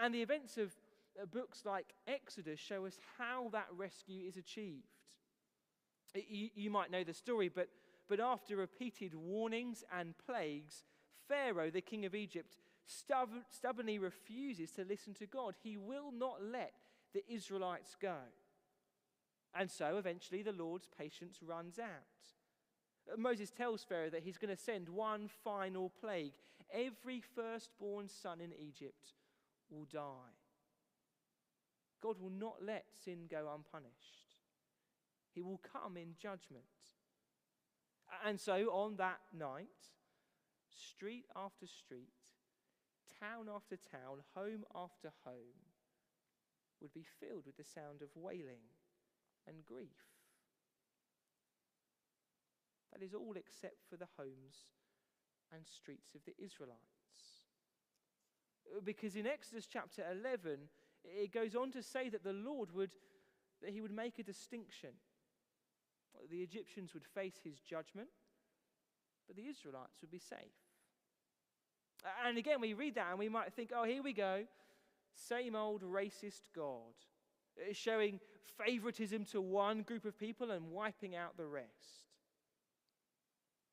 and 0.02 0.14
the 0.14 0.22
events 0.22 0.58
of 0.58 0.74
uh, 1.20 1.26
books 1.26 1.64
like 1.64 1.94
Exodus 2.06 2.58
show 2.58 2.86
us 2.86 2.98
how 3.18 3.48
that 3.52 3.66
rescue 3.76 4.26
is 4.26 4.36
achieved. 4.36 4.86
You, 6.14 6.48
you 6.54 6.70
might 6.70 6.90
know 6.90 7.04
the 7.04 7.14
story, 7.14 7.48
but, 7.48 7.68
but 8.08 8.20
after 8.20 8.56
repeated 8.56 9.14
warnings 9.14 9.84
and 9.96 10.14
plagues, 10.26 10.84
Pharaoh, 11.28 11.70
the 11.70 11.80
king 11.80 12.06
of 12.06 12.14
Egypt, 12.14 12.56
stubbornly 12.86 13.98
refuses 13.98 14.70
to 14.72 14.84
listen 14.84 15.14
to 15.14 15.26
God. 15.26 15.54
He 15.62 15.76
will 15.76 16.10
not 16.10 16.42
let 16.42 16.72
the 17.12 17.22
Israelites 17.28 17.94
go. 18.00 18.16
And 19.54 19.70
so 19.70 19.96
eventually 19.96 20.42
the 20.42 20.52
Lord's 20.52 20.88
patience 20.98 21.38
runs 21.42 21.78
out. 21.78 23.16
Moses 23.16 23.50
tells 23.50 23.82
Pharaoh 23.82 24.10
that 24.10 24.22
he's 24.22 24.36
going 24.36 24.54
to 24.54 24.62
send 24.62 24.88
one 24.88 25.28
final 25.42 25.90
plague. 26.00 26.32
Every 26.72 27.22
firstborn 27.34 28.08
son 28.08 28.40
in 28.40 28.52
Egypt 28.52 29.14
will 29.70 29.86
die. 29.90 30.36
God 32.02 32.20
will 32.20 32.30
not 32.30 32.56
let 32.64 32.84
sin 33.04 33.26
go 33.30 33.50
unpunished, 33.54 34.36
He 35.34 35.42
will 35.42 35.60
come 35.72 35.96
in 35.96 36.14
judgment. 36.20 36.64
And 38.24 38.40
so 38.40 38.70
on 38.72 38.96
that 38.96 39.20
night, 39.36 39.66
street 40.70 41.26
after 41.36 41.66
street, 41.66 42.08
town 43.20 43.48
after 43.54 43.76
town, 43.76 44.22
home 44.34 44.64
after 44.74 45.12
home, 45.24 45.60
would 46.80 46.94
be 46.94 47.04
filled 47.20 47.44
with 47.44 47.56
the 47.56 47.64
sound 47.64 48.00
of 48.00 48.08
wailing 48.14 48.64
and 49.48 49.64
grief. 49.64 49.88
That 52.92 53.02
is 53.02 53.14
all 53.14 53.34
except 53.36 53.84
for 53.88 53.96
the 53.96 54.08
homes 54.18 54.68
and 55.54 55.66
streets 55.66 56.14
of 56.14 56.20
the 56.24 56.34
Israelites. 56.42 56.82
Because 58.84 59.16
in 59.16 59.26
Exodus 59.26 59.66
chapter 59.66 60.04
11, 60.10 60.58
it 61.04 61.32
goes 61.32 61.54
on 61.54 61.70
to 61.72 61.82
say 61.82 62.08
that 62.08 62.24
the 62.24 62.32
Lord 62.32 62.72
would, 62.74 62.92
that 63.62 63.70
he 63.70 63.80
would 63.80 63.92
make 63.92 64.18
a 64.18 64.22
distinction. 64.22 64.90
The 66.30 66.42
Egyptians 66.42 66.92
would 66.94 67.04
face 67.04 67.40
his 67.42 67.60
judgment, 67.60 68.08
but 69.26 69.36
the 69.36 69.46
Israelites 69.46 69.98
would 70.00 70.10
be 70.10 70.18
safe. 70.18 70.38
And 72.26 72.38
again, 72.38 72.60
we 72.60 72.74
read 72.74 72.96
that 72.96 73.10
and 73.10 73.18
we 73.18 73.28
might 73.28 73.52
think, 73.52 73.72
oh, 73.74 73.84
here 73.84 74.02
we 74.02 74.12
go. 74.12 74.44
Same 75.14 75.56
old 75.56 75.82
racist 75.82 76.48
God, 76.54 76.94
showing 77.72 78.20
favoritism 78.64 79.24
to 79.26 79.40
one 79.40 79.82
group 79.82 80.04
of 80.04 80.18
people 80.18 80.50
and 80.50 80.70
wiping 80.70 81.14
out 81.14 81.36
the 81.36 81.46
rest. 81.46 82.08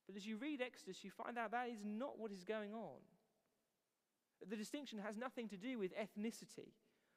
But 0.08 0.15
as 0.15 0.26
you 0.26 0.38
read 0.38 0.62
Exodus, 0.62 1.04
you 1.04 1.10
find 1.10 1.38
out 1.38 1.52
that 1.52 1.69
is 1.69 1.84
not 1.84 2.19
what 2.19 2.32
is 2.32 2.43
going 2.43 2.74
on. 2.74 3.00
The 4.48 4.56
distinction 4.56 5.00
has 5.00 5.17
nothing 5.17 5.48
to 5.50 5.58
do 5.58 5.80
with 5.80 5.93
ethnicity 5.95 6.74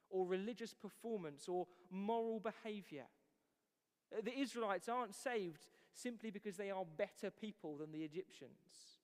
or 0.09 0.26
religious 0.26 0.72
performance 0.72 1.48
or 1.48 1.66
moral 1.90 2.40
behavior. 2.40 3.04
The 4.24 4.38
Israelites 4.38 4.88
aren't 4.88 5.14
saved 5.14 5.66
simply 5.92 6.31
because 6.31 6.57
they 6.57 6.70
are 6.70 6.85
better 6.96 7.31
people 7.31 7.76
than 7.76 7.92
the 7.92 8.04
Egyptians. 8.04 9.02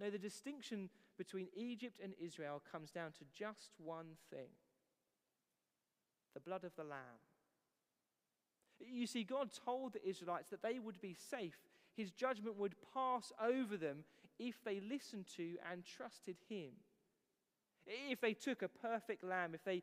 No, 0.00 0.10
the 0.10 0.18
distinction 0.18 0.88
between 1.16 1.46
Egypt 1.54 2.00
and 2.02 2.14
Israel 2.18 2.60
comes 2.72 2.90
down 2.90 3.12
to 3.12 3.24
just 3.32 3.70
one 3.78 4.16
thing 4.30 4.48
the 6.34 6.40
blood 6.40 6.64
of 6.64 6.74
the 6.76 6.84
Lamb. 6.84 7.20
You 8.80 9.06
see, 9.06 9.24
God 9.24 9.50
told 9.64 9.92
the 9.92 10.08
Israelites 10.08 10.50
that 10.50 10.62
they 10.62 10.78
would 10.78 11.00
be 11.00 11.14
safe. 11.30 11.56
His 11.94 12.10
judgment 12.10 12.56
would 12.56 12.74
pass 12.94 13.32
over 13.40 13.76
them 13.76 14.04
if 14.38 14.62
they 14.64 14.80
listened 14.80 15.26
to 15.36 15.56
and 15.70 15.84
trusted 15.84 16.36
Him. 16.48 16.70
If 17.86 18.20
they 18.20 18.34
took 18.34 18.62
a 18.62 18.68
perfect 18.68 19.24
lamb, 19.24 19.54
if 19.54 19.64
they 19.64 19.82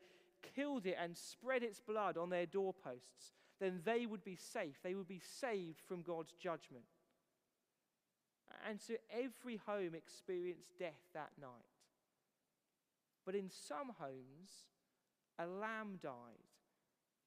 killed 0.55 0.85
it 0.85 0.97
and 1.01 1.17
spread 1.17 1.63
its 1.63 1.79
blood 1.79 2.17
on 2.17 2.29
their 2.29 2.45
doorposts, 2.45 3.33
then 3.59 3.81
they 3.83 4.05
would 4.05 4.23
be 4.23 4.37
safe. 4.37 4.79
They 4.83 4.95
would 4.95 5.07
be 5.07 5.21
saved 5.39 5.81
from 5.85 6.01
God's 6.01 6.33
judgment. 6.33 6.85
And 8.67 8.79
so 8.81 8.95
every 9.11 9.59
home 9.65 9.93
experienced 9.95 10.77
death 10.77 11.01
that 11.13 11.31
night. 11.39 11.49
But 13.25 13.35
in 13.35 13.49
some 13.49 13.91
homes, 13.99 14.49
a 15.39 15.47
lamb 15.47 15.99
died 16.03 16.45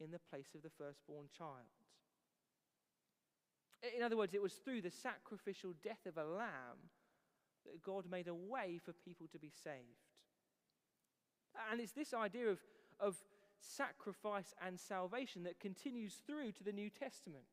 in 0.01 0.11
the 0.11 0.21
place 0.31 0.55
of 0.55 0.63
the 0.63 0.71
firstborn 0.71 1.27
child. 1.37 1.73
In 3.97 4.03
other 4.03 4.17
words, 4.17 4.35
it 4.35 4.43
was 4.43 4.55
through 4.55 4.83
the 4.83 4.91
sacrificial 4.91 5.73
death 5.83 6.07
of 6.07 6.17
a 6.17 6.25
lamb 6.25 6.91
that 7.65 7.83
God 7.83 8.05
made 8.11 8.29
a 8.29 8.35
way 8.35 8.79
for 8.85 8.93
people 8.93 9.27
to 9.33 9.39
be 9.39 9.51
saved. 9.51 10.07
And 11.71 11.81
it's 11.81 11.93
this 11.93 12.15
idea 12.15 12.49
of, 12.49 12.59
of 13.01 13.17
sacrifice 13.61 14.55
and 14.65 14.79
salvation 14.79 15.43
that 15.45 15.61
continues 15.61 16.21
through 16.27 16.53
to 16.53 16.65
the 16.65 16.73
New 16.73 16.91
Testament. 16.91 17.45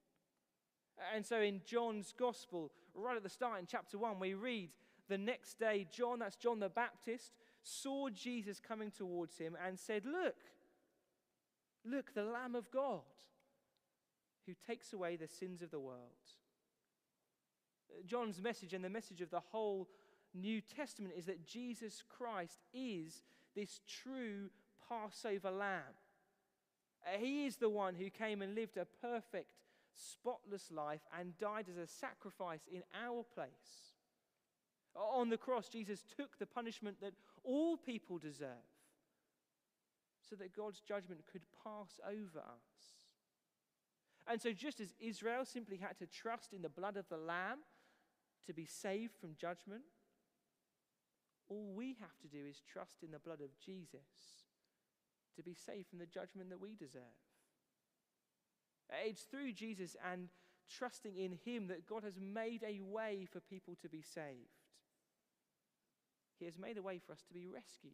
And 1.15 1.25
so 1.25 1.39
in 1.41 1.61
John's 1.65 2.13
Gospel, 2.17 2.71
right 2.93 3.15
at 3.15 3.23
the 3.23 3.29
start 3.29 3.59
in 3.59 3.65
chapter 3.65 3.97
1, 3.97 4.19
we 4.19 4.33
read 4.33 4.69
the 5.07 5.17
next 5.17 5.59
day, 5.59 5.87
John, 5.91 6.19
that's 6.19 6.35
John 6.35 6.59
the 6.59 6.69
Baptist, 6.69 7.33
saw 7.69 8.09
Jesus 8.09 8.59
coming 8.59 8.91
towards 8.91 9.37
him 9.37 9.55
and 9.65 9.79
said, 9.79 10.05
Look, 10.05 10.35
look, 11.85 12.13
the 12.13 12.23
Lamb 12.23 12.55
of 12.55 12.71
God 12.71 13.01
who 14.45 14.53
takes 14.67 14.93
away 14.93 15.15
the 15.15 15.27
sins 15.27 15.61
of 15.61 15.71
the 15.71 15.79
world. 15.79 15.97
John's 18.05 18.41
message 18.41 18.73
and 18.73 18.83
the 18.83 18.89
message 18.89 19.21
of 19.21 19.29
the 19.29 19.39
whole 19.39 19.87
New 20.33 20.61
Testament 20.61 21.13
is 21.17 21.25
that 21.25 21.45
Jesus 21.45 22.03
Christ 22.07 22.59
is 22.73 23.23
this 23.55 23.81
true 23.87 24.49
Passover 24.87 25.51
lamb. 25.51 25.81
Uh, 27.05 27.17
he 27.19 27.45
is 27.45 27.57
the 27.57 27.69
one 27.69 27.95
who 27.95 28.09
came 28.09 28.41
and 28.41 28.55
lived 28.55 28.77
a 28.77 28.85
perfect, 29.01 29.53
spotless 29.95 30.71
life 30.71 31.01
and 31.17 31.37
died 31.37 31.67
as 31.69 31.77
a 31.77 31.87
sacrifice 31.87 32.67
in 32.71 32.83
our 33.05 33.23
place. 33.23 33.98
On 34.99 35.29
the 35.29 35.37
cross, 35.37 35.69
Jesus 35.69 36.03
took 36.17 36.37
the 36.37 36.45
punishment 36.45 36.97
that 37.01 37.13
all 37.43 37.77
people 37.77 38.17
deserve 38.17 38.67
so 40.29 40.35
that 40.35 40.55
God's 40.55 40.81
judgment 40.81 41.21
could 41.31 41.41
pass 41.63 41.99
over 42.05 42.39
us. 42.39 42.99
And 44.27 44.41
so, 44.41 44.51
just 44.51 44.79
as 44.79 44.93
Israel 44.99 45.45
simply 45.45 45.77
had 45.77 45.97
to 45.99 46.05
trust 46.05 46.53
in 46.53 46.61
the 46.61 46.69
blood 46.69 46.97
of 46.97 47.07
the 47.09 47.17
Lamb 47.17 47.59
to 48.45 48.53
be 48.53 48.65
saved 48.65 49.13
from 49.19 49.35
judgment, 49.39 49.81
all 51.49 51.71
we 51.73 51.95
have 51.99 52.17
to 52.21 52.27
do 52.27 52.45
is 52.47 52.61
trust 52.71 52.97
in 53.01 53.11
the 53.11 53.19
blood 53.19 53.41
of 53.41 53.57
Jesus 53.57 54.45
to 55.35 55.43
be 55.43 55.55
saved 55.55 55.87
from 55.87 55.99
the 55.99 56.05
judgment 56.05 56.49
that 56.49 56.61
we 56.61 56.75
deserve. 56.75 57.01
It's 59.05 59.23
through 59.23 59.53
Jesus 59.53 59.95
and 60.11 60.29
trusting 60.69 61.15
in 61.15 61.39
Him 61.43 61.67
that 61.67 61.87
God 61.87 62.03
has 62.03 62.19
made 62.19 62.63
a 62.63 62.81
way 62.81 63.25
for 63.31 63.39
people 63.39 63.75
to 63.81 63.89
be 63.89 64.01
saved. 64.01 64.58
He 66.39 66.45
has 66.45 66.57
made 66.57 66.77
a 66.77 66.81
way 66.81 66.99
for 67.05 67.11
us 67.11 67.21
to 67.27 67.33
be 67.33 67.47
rescued. 67.47 67.91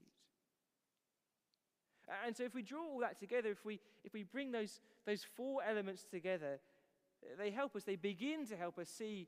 And 2.25 2.37
so, 2.37 2.43
if 2.43 2.53
we 2.53 2.61
draw 2.61 2.83
all 2.83 2.99
that 2.99 3.19
together, 3.19 3.49
if 3.49 3.65
we, 3.65 3.79
if 4.03 4.13
we 4.13 4.23
bring 4.23 4.51
those, 4.51 4.79
those 5.07 5.25
four 5.35 5.63
elements 5.67 6.05
together, 6.09 6.59
they 7.37 7.49
help 7.49 7.75
us, 7.75 7.83
they 7.83 7.95
begin 7.95 8.45
to 8.47 8.55
help 8.55 8.77
us 8.77 8.89
see 8.89 9.27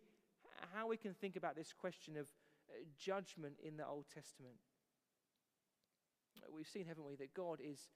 how 0.73 0.87
we 0.87 0.97
can 0.97 1.13
think 1.13 1.35
about 1.35 1.55
this 1.55 1.73
question 1.73 2.17
of 2.17 2.27
uh, 2.69 2.73
judgment 2.99 3.55
in 3.63 3.77
the 3.77 3.87
Old 3.87 4.05
Testament. 4.13 4.55
We've 6.53 6.67
seen, 6.67 6.85
haven't 6.85 7.05
we, 7.05 7.15
that 7.15 7.33
God 7.33 7.59
is 7.63 7.89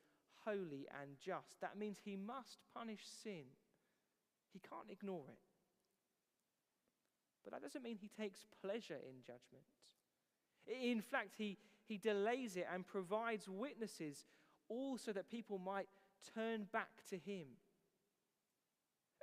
holy 0.46 0.88
and 1.02 1.12
just. 1.24 1.62
That 1.62 1.78
means 1.78 1.98
he 2.04 2.16
must 2.16 2.58
punish 2.74 3.02
sin, 3.24 3.46
he 4.52 4.60
can't 4.60 4.90
ignore 4.90 5.26
it. 5.30 5.40
But 7.44 7.54
that 7.54 7.62
doesn't 7.62 7.84
mean 7.84 7.98
he 8.00 8.10
takes 8.10 8.46
pleasure 8.62 9.00
in 9.08 9.22
judgment. 9.22 9.66
In 10.68 11.02
fact, 11.02 11.36
he, 11.38 11.58
he 11.88 11.98
delays 11.98 12.58
it 12.58 12.68
and 12.74 12.86
provides 12.86 13.48
witnesses 13.50 14.26
all 14.70 14.98
so 14.98 15.12
that 15.12 15.30
people 15.30 15.58
might 15.58 15.88
turn 16.34 16.68
back 16.72 17.04
to 17.10 17.18
him. 17.18 17.48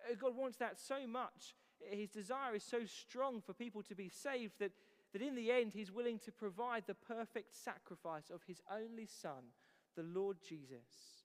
Uh, 0.09 0.15
God 0.19 0.37
wants 0.37 0.57
that 0.59 0.79
so 0.79 1.07
much. 1.07 1.55
His 1.81 2.11
desire 2.11 2.55
is 2.55 2.65
so 2.65 2.85
strong 2.85 3.41
for 3.41 3.53
people 3.53 3.83
to 3.85 3.95
be 3.95 4.09
saved 4.09 4.55
that 4.59 4.73
that 5.13 5.23
in 5.23 5.35
the 5.35 5.51
end, 5.51 5.73
he's 5.73 5.93
willing 5.93 6.19
to 6.21 6.33
provide 6.33 6.85
the 6.87 6.95
perfect 6.95 7.55
sacrifice 7.55 8.31
of 8.31 8.43
his 8.47 8.61
only 8.71 9.07
Son, 9.07 9.53
the 9.97 10.03
Lord 10.03 10.37
Jesus, 10.47 11.25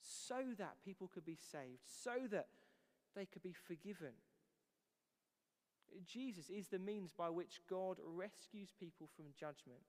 so 0.00 0.42
that 0.58 0.82
people 0.84 1.08
could 1.12 1.24
be 1.24 1.36
saved, 1.36 1.82
so 1.84 2.12
that 2.30 2.48
they 3.14 3.26
could 3.26 3.42
be 3.42 3.52
forgiven. 3.52 4.12
Jesus 6.06 6.50
is 6.50 6.68
the 6.68 6.78
means 6.78 7.12
by 7.12 7.30
which 7.30 7.60
God 7.68 7.98
rescues 8.04 8.70
people 8.78 9.08
from 9.16 9.26
judgment. 9.38 9.80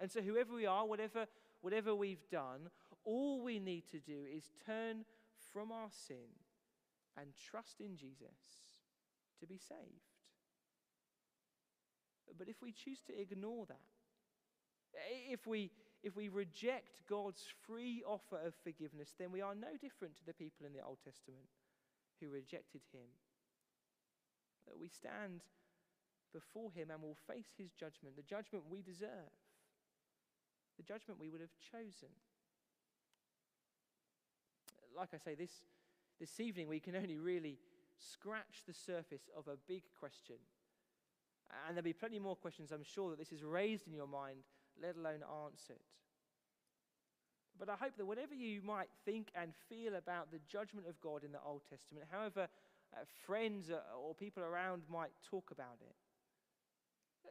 And 0.00 0.10
so, 0.10 0.20
whoever 0.20 0.54
we 0.54 0.66
are, 0.66 0.86
whatever, 0.86 1.26
whatever 1.60 1.94
we've 1.94 2.28
done, 2.30 2.70
all 3.04 3.42
we 3.42 3.58
need 3.58 3.88
to 3.90 3.98
do 3.98 4.24
is 4.34 4.50
turn 4.66 5.04
from 5.52 5.72
our 5.72 5.88
sin 5.90 6.28
and 7.16 7.28
trust 7.50 7.80
in 7.80 7.96
Jesus 7.96 8.70
to 9.40 9.46
be 9.46 9.58
saved. 9.58 10.12
But 12.38 12.48
if 12.48 12.62
we 12.62 12.72
choose 12.72 13.00
to 13.06 13.20
ignore 13.20 13.66
that, 13.66 13.76
if 15.30 15.46
we, 15.46 15.70
if 16.02 16.16
we 16.16 16.28
reject 16.28 17.02
God's 17.08 17.44
free 17.66 18.02
offer 18.06 18.38
of 18.44 18.54
forgiveness, 18.62 19.14
then 19.18 19.32
we 19.32 19.40
are 19.40 19.54
no 19.54 19.76
different 19.80 20.16
to 20.16 20.26
the 20.26 20.34
people 20.34 20.66
in 20.66 20.72
the 20.72 20.84
Old 20.84 20.98
Testament 21.04 21.46
who 22.20 22.28
rejected 22.28 22.82
him. 22.92 23.08
That 24.66 24.78
we 24.78 24.88
stand 24.88 25.42
before 26.32 26.72
him 26.72 26.90
and 26.90 27.02
will 27.02 27.16
face 27.26 27.52
his 27.58 27.72
judgment, 27.72 28.16
the 28.16 28.22
judgment 28.22 28.64
we 28.70 28.82
deserve, 28.82 29.32
the 30.76 30.82
judgment 30.82 31.20
we 31.20 31.28
would 31.28 31.40
have 31.40 31.54
chosen. 31.70 32.08
Like 34.96 35.10
I 35.14 35.18
say, 35.18 35.34
this, 35.34 35.50
this 36.20 36.40
evening 36.40 36.68
we 36.68 36.80
can 36.80 36.96
only 36.96 37.18
really 37.18 37.58
scratch 37.98 38.64
the 38.66 38.74
surface 38.74 39.28
of 39.36 39.48
a 39.48 39.56
big 39.68 39.82
question. 39.98 40.36
And 41.66 41.76
there'll 41.76 41.84
be 41.84 41.92
plenty 41.92 42.18
more 42.18 42.36
questions, 42.36 42.72
I'm 42.72 42.84
sure, 42.84 43.10
that 43.10 43.18
this 43.18 43.32
is 43.32 43.44
raised 43.44 43.86
in 43.86 43.92
your 43.92 44.06
mind 44.06 44.38
let 44.80 44.96
alone 44.96 45.20
answered. 45.44 45.82
But 47.58 47.68
I 47.68 47.76
hope 47.76 47.96
that 47.98 48.06
whatever 48.06 48.34
you 48.34 48.62
might 48.62 48.88
think 49.04 49.28
and 49.34 49.52
feel 49.68 49.94
about 49.94 50.32
the 50.32 50.40
judgment 50.48 50.86
of 50.88 51.00
God 51.00 51.24
in 51.24 51.32
the 51.32 51.42
Old 51.44 51.62
Testament, 51.68 52.06
however 52.10 52.48
uh, 52.94 53.04
friends 53.26 53.70
uh, 53.70 53.80
or 53.98 54.14
people 54.14 54.42
around 54.42 54.82
might 54.90 55.10
talk 55.28 55.50
about 55.50 55.78
it, 55.80 55.94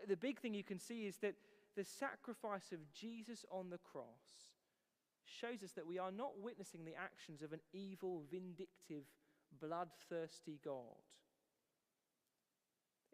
the 0.07 0.17
big 0.17 0.39
thing 0.39 0.53
you 0.53 0.63
can 0.63 0.79
see 0.79 1.05
is 1.05 1.17
that 1.17 1.35
the 1.75 1.83
sacrifice 1.83 2.71
of 2.71 2.79
Jesus 2.93 3.45
on 3.51 3.69
the 3.69 3.77
cross 3.77 4.55
shows 5.25 5.63
us 5.63 5.71
that 5.73 5.87
we 5.87 5.99
are 5.99 6.11
not 6.11 6.39
witnessing 6.41 6.83
the 6.85 6.95
actions 6.95 7.41
of 7.41 7.53
an 7.53 7.61
evil, 7.73 8.23
vindictive, 8.29 9.05
bloodthirsty 9.59 10.59
God. 10.63 11.05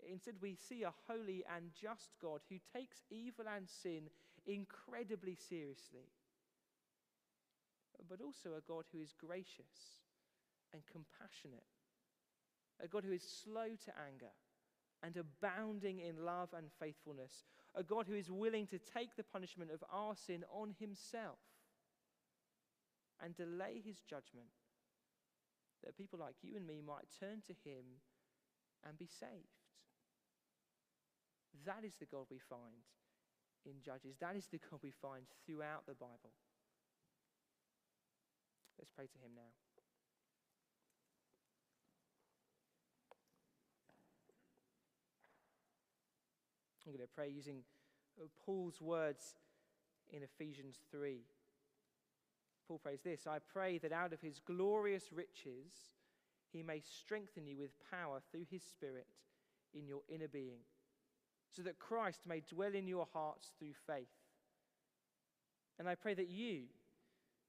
Instead, 0.10 0.36
we 0.42 0.56
see 0.56 0.84
a 0.84 0.94
holy 1.08 1.44
and 1.56 1.72
just 1.80 2.12
God 2.22 2.42
who 2.50 2.58
takes 2.74 3.04
evil 3.10 3.46
and 3.54 3.68
sin 3.68 4.10
incredibly 4.46 5.36
seriously, 5.36 6.08
but 8.08 8.22
also 8.22 8.52
a 8.58 8.68
God 8.68 8.86
who 8.92 9.02
is 9.02 9.14
gracious 9.14 10.02
and 10.74 10.82
compassionate, 10.92 11.66
a 12.84 12.88
God 12.88 13.04
who 13.04 13.12
is 13.12 13.24
slow 13.24 13.68
to 13.86 13.92
anger 14.08 14.32
and 15.04 15.16
abounding 15.18 16.00
in 16.00 16.26
love 16.26 16.50
and 16.56 16.68
faithfulness, 16.80 17.46
a 17.76 17.84
God 17.84 18.08
who 18.08 18.16
is 18.16 18.32
willing 18.32 18.68
to 18.68 18.80
take 18.80 19.16
the 19.16 19.24
punishment 19.24 19.72
of 19.72 19.84
our 19.92 20.16
sin 20.16 20.44
on 20.52 20.76
himself 20.80 21.38
and 23.24 23.36
delay 23.36 23.82
his 23.84 24.02
judgment, 24.02 24.50
that 25.84 25.98
people 25.98 26.20
like 26.20 26.36
you 26.42 26.56
and 26.56 26.66
me 26.66 26.82
might 26.86 27.06
turn 27.20 27.42
to 27.48 27.54
him 27.70 27.86
and 28.88 28.98
be 28.98 29.08
saved. 29.08 29.58
That 31.66 31.84
is 31.86 31.96
the 32.00 32.06
God 32.06 32.26
we 32.30 32.40
find 32.40 32.86
in 33.66 33.82
Judges. 33.84 34.16
That 34.20 34.36
is 34.36 34.48
the 34.48 34.60
God 34.60 34.80
we 34.84 34.92
find 34.92 35.26
throughout 35.46 35.86
the 35.88 35.96
Bible. 35.96 36.32
Let's 38.78 38.92
pray 38.96 39.08
to 39.08 39.18
Him 39.18 39.32
now. 39.36 39.67
I'm 46.88 46.94
going 46.94 47.06
to 47.06 47.14
pray 47.14 47.28
using 47.28 47.64
uh, 48.18 48.28
Paul's 48.46 48.80
words 48.80 49.36
in 50.10 50.24
Ephesians 50.24 50.78
3. 50.90 51.20
Paul 52.66 52.80
prays 52.80 53.02
this 53.02 53.28
I 53.28 53.40
pray 53.40 53.78
that 53.80 53.92
out 53.92 54.14
of 54.14 54.22
his 54.22 54.40
glorious 54.40 55.12
riches 55.12 55.74
he 56.54 56.64
may 56.64 56.80
strengthen 56.80 57.46
you 57.46 57.58
with 57.58 57.72
power 57.92 58.20
through 58.32 58.46
his 58.50 58.64
Spirit 58.64 59.08
in 59.74 59.86
your 59.86 60.00
inner 60.08 60.30
being 60.30 60.62
so 61.54 61.62
that 61.64 61.78
Christ 61.78 62.22
may 62.26 62.42
dwell 62.42 62.74
in 62.74 62.88
your 62.88 63.08
hearts 63.12 63.52
through 63.60 63.74
faith. 63.86 64.08
And 65.80 65.90
I 65.90 65.96
pray 65.96 66.14
that 66.14 66.30
you, 66.30 66.64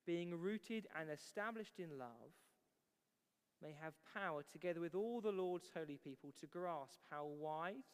being 0.07 0.35
rooted 0.35 0.87
and 0.99 1.11
established 1.11 1.79
in 1.79 1.99
love, 1.99 2.33
may 3.63 3.75
have 3.83 3.95
power, 4.15 4.43
together 4.51 4.81
with 4.81 4.95
all 4.95 5.21
the 5.21 5.33
Lord's 5.33 5.71
holy 5.77 5.99
people, 6.03 6.33
to 6.41 6.47
grasp 6.47 7.01
how 7.11 7.27
wide 7.27 7.85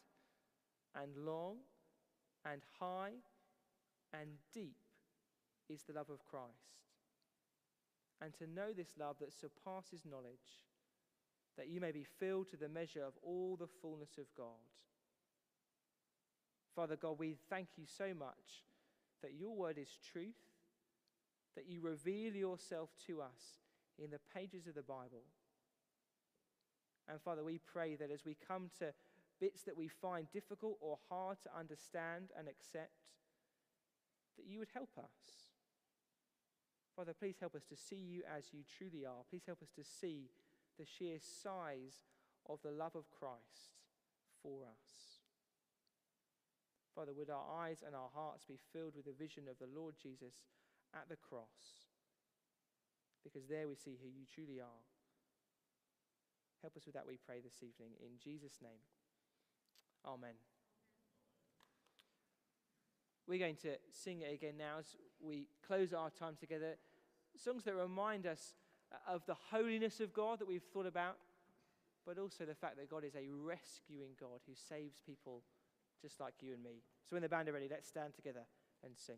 and 1.01 1.11
long 1.25 1.57
and 2.49 2.61
high 2.79 3.11
and 4.13 4.29
deep 4.53 4.77
is 5.69 5.83
the 5.83 5.93
love 5.93 6.09
of 6.09 6.25
Christ. 6.25 6.53
And 8.21 8.33
to 8.35 8.47
know 8.47 8.71
this 8.75 8.93
love 8.99 9.17
that 9.19 9.33
surpasses 9.33 10.05
knowledge, 10.09 10.63
that 11.57 11.67
you 11.67 11.81
may 11.81 11.91
be 11.91 12.05
filled 12.19 12.49
to 12.49 12.57
the 12.57 12.69
measure 12.69 13.03
of 13.03 13.13
all 13.21 13.57
the 13.59 13.67
fullness 13.81 14.17
of 14.17 14.25
God. 14.37 14.45
Father 16.75 16.95
God, 16.95 17.19
we 17.19 17.37
thank 17.49 17.69
you 17.77 17.85
so 17.85 18.13
much 18.17 18.63
that 19.21 19.33
your 19.33 19.55
word 19.55 19.77
is 19.77 19.97
truth, 20.11 20.35
that 21.55 21.69
you 21.69 21.81
reveal 21.81 22.33
yourself 22.33 22.89
to 23.07 23.21
us 23.21 23.59
in 23.97 24.11
the 24.11 24.19
pages 24.33 24.67
of 24.67 24.75
the 24.75 24.81
Bible. 24.81 25.23
And 27.07 27.21
Father, 27.21 27.43
we 27.43 27.59
pray 27.59 27.95
that 27.95 28.11
as 28.11 28.25
we 28.25 28.35
come 28.47 28.69
to 28.79 28.93
bits 29.39 29.63
that 29.63 29.77
we 29.77 29.87
find 29.87 30.31
difficult 30.31 30.77
or 30.81 30.97
hard 31.09 31.37
to 31.43 31.49
understand 31.57 32.29
and 32.37 32.47
accept, 32.47 33.11
that 34.37 34.45
you 34.47 34.59
would 34.59 34.73
help 34.73 34.91
us. 34.97 35.51
Father, 36.95 37.13
please 37.13 37.35
help 37.39 37.55
us 37.55 37.65
to 37.65 37.75
see 37.75 37.99
you 37.99 38.23
as 38.25 38.53
you 38.53 38.61
truly 38.77 39.05
are. 39.05 39.27
Please 39.29 39.43
help 39.45 39.61
us 39.61 39.71
to 39.75 39.83
see 39.83 40.29
the 40.79 40.85
sheer 40.85 41.19
size 41.19 42.07
of 42.47 42.59
the 42.63 42.71
love 42.71 42.95
of 42.95 43.11
Christ 43.11 43.75
for 44.41 44.63
us. 44.63 45.19
Father, 46.95 47.11
would 47.11 47.29
our 47.29 47.43
eyes 47.59 47.83
and 47.85 47.93
our 47.93 48.07
hearts 48.15 48.45
be 48.45 48.59
filled 48.71 48.95
with 48.95 49.05
the 49.05 49.19
vision 49.19 49.43
of 49.51 49.59
the 49.59 49.67
Lord 49.67 49.95
Jesus 50.01 50.47
at 50.95 51.09
the 51.09 51.19
cross? 51.19 51.91
Because 53.23 53.47
there 53.47 53.67
we 53.67 53.75
see 53.75 53.97
who 53.99 54.07
you 54.07 54.23
truly 54.23 54.61
are. 54.61 54.83
Help 56.61 56.77
us 56.77 56.85
with 56.85 56.95
that, 56.95 57.07
we 57.07 57.19
pray 57.19 57.41
this 57.43 57.59
evening. 57.59 57.91
In 57.99 58.15
Jesus' 58.23 58.63
name. 58.63 58.79
Amen. 60.07 60.35
We're 63.27 63.39
going 63.39 63.55
to 63.57 63.75
sing 63.89 64.21
it 64.21 64.31
again 64.33 64.53
now 64.57 64.79
as 64.79 64.95
we 65.19 65.47
close 65.65 65.93
our 65.93 66.11
time 66.11 66.35
together. 66.39 66.75
Songs 67.35 67.63
that 67.63 67.75
remind 67.75 68.27
us 68.27 68.53
uh, 68.91 69.13
of 69.13 69.25
the 69.25 69.35
holiness 69.51 69.99
of 69.99 70.13
God 70.13 70.39
that 70.39 70.47
we've 70.47 70.63
thought 70.73 70.85
about, 70.85 71.17
but 72.05 72.19
also 72.19 72.45
the 72.45 72.53
fact 72.53 72.77
that 72.77 72.89
God 72.89 73.03
is 73.03 73.15
a 73.15 73.27
rescuing 73.31 74.11
God 74.19 74.41
who 74.47 74.53
saves 74.53 75.01
people 75.03 75.41
just 76.01 76.19
like 76.19 76.35
you 76.41 76.53
and 76.53 76.63
me. 76.63 76.83
So 77.09 77.15
when 77.15 77.23
the 77.23 77.29
band 77.29 77.49
are 77.49 77.53
ready, 77.53 77.67
let's 77.69 77.87
stand 77.87 78.13
together 78.13 78.43
and 78.83 78.93
sing. 78.95 79.17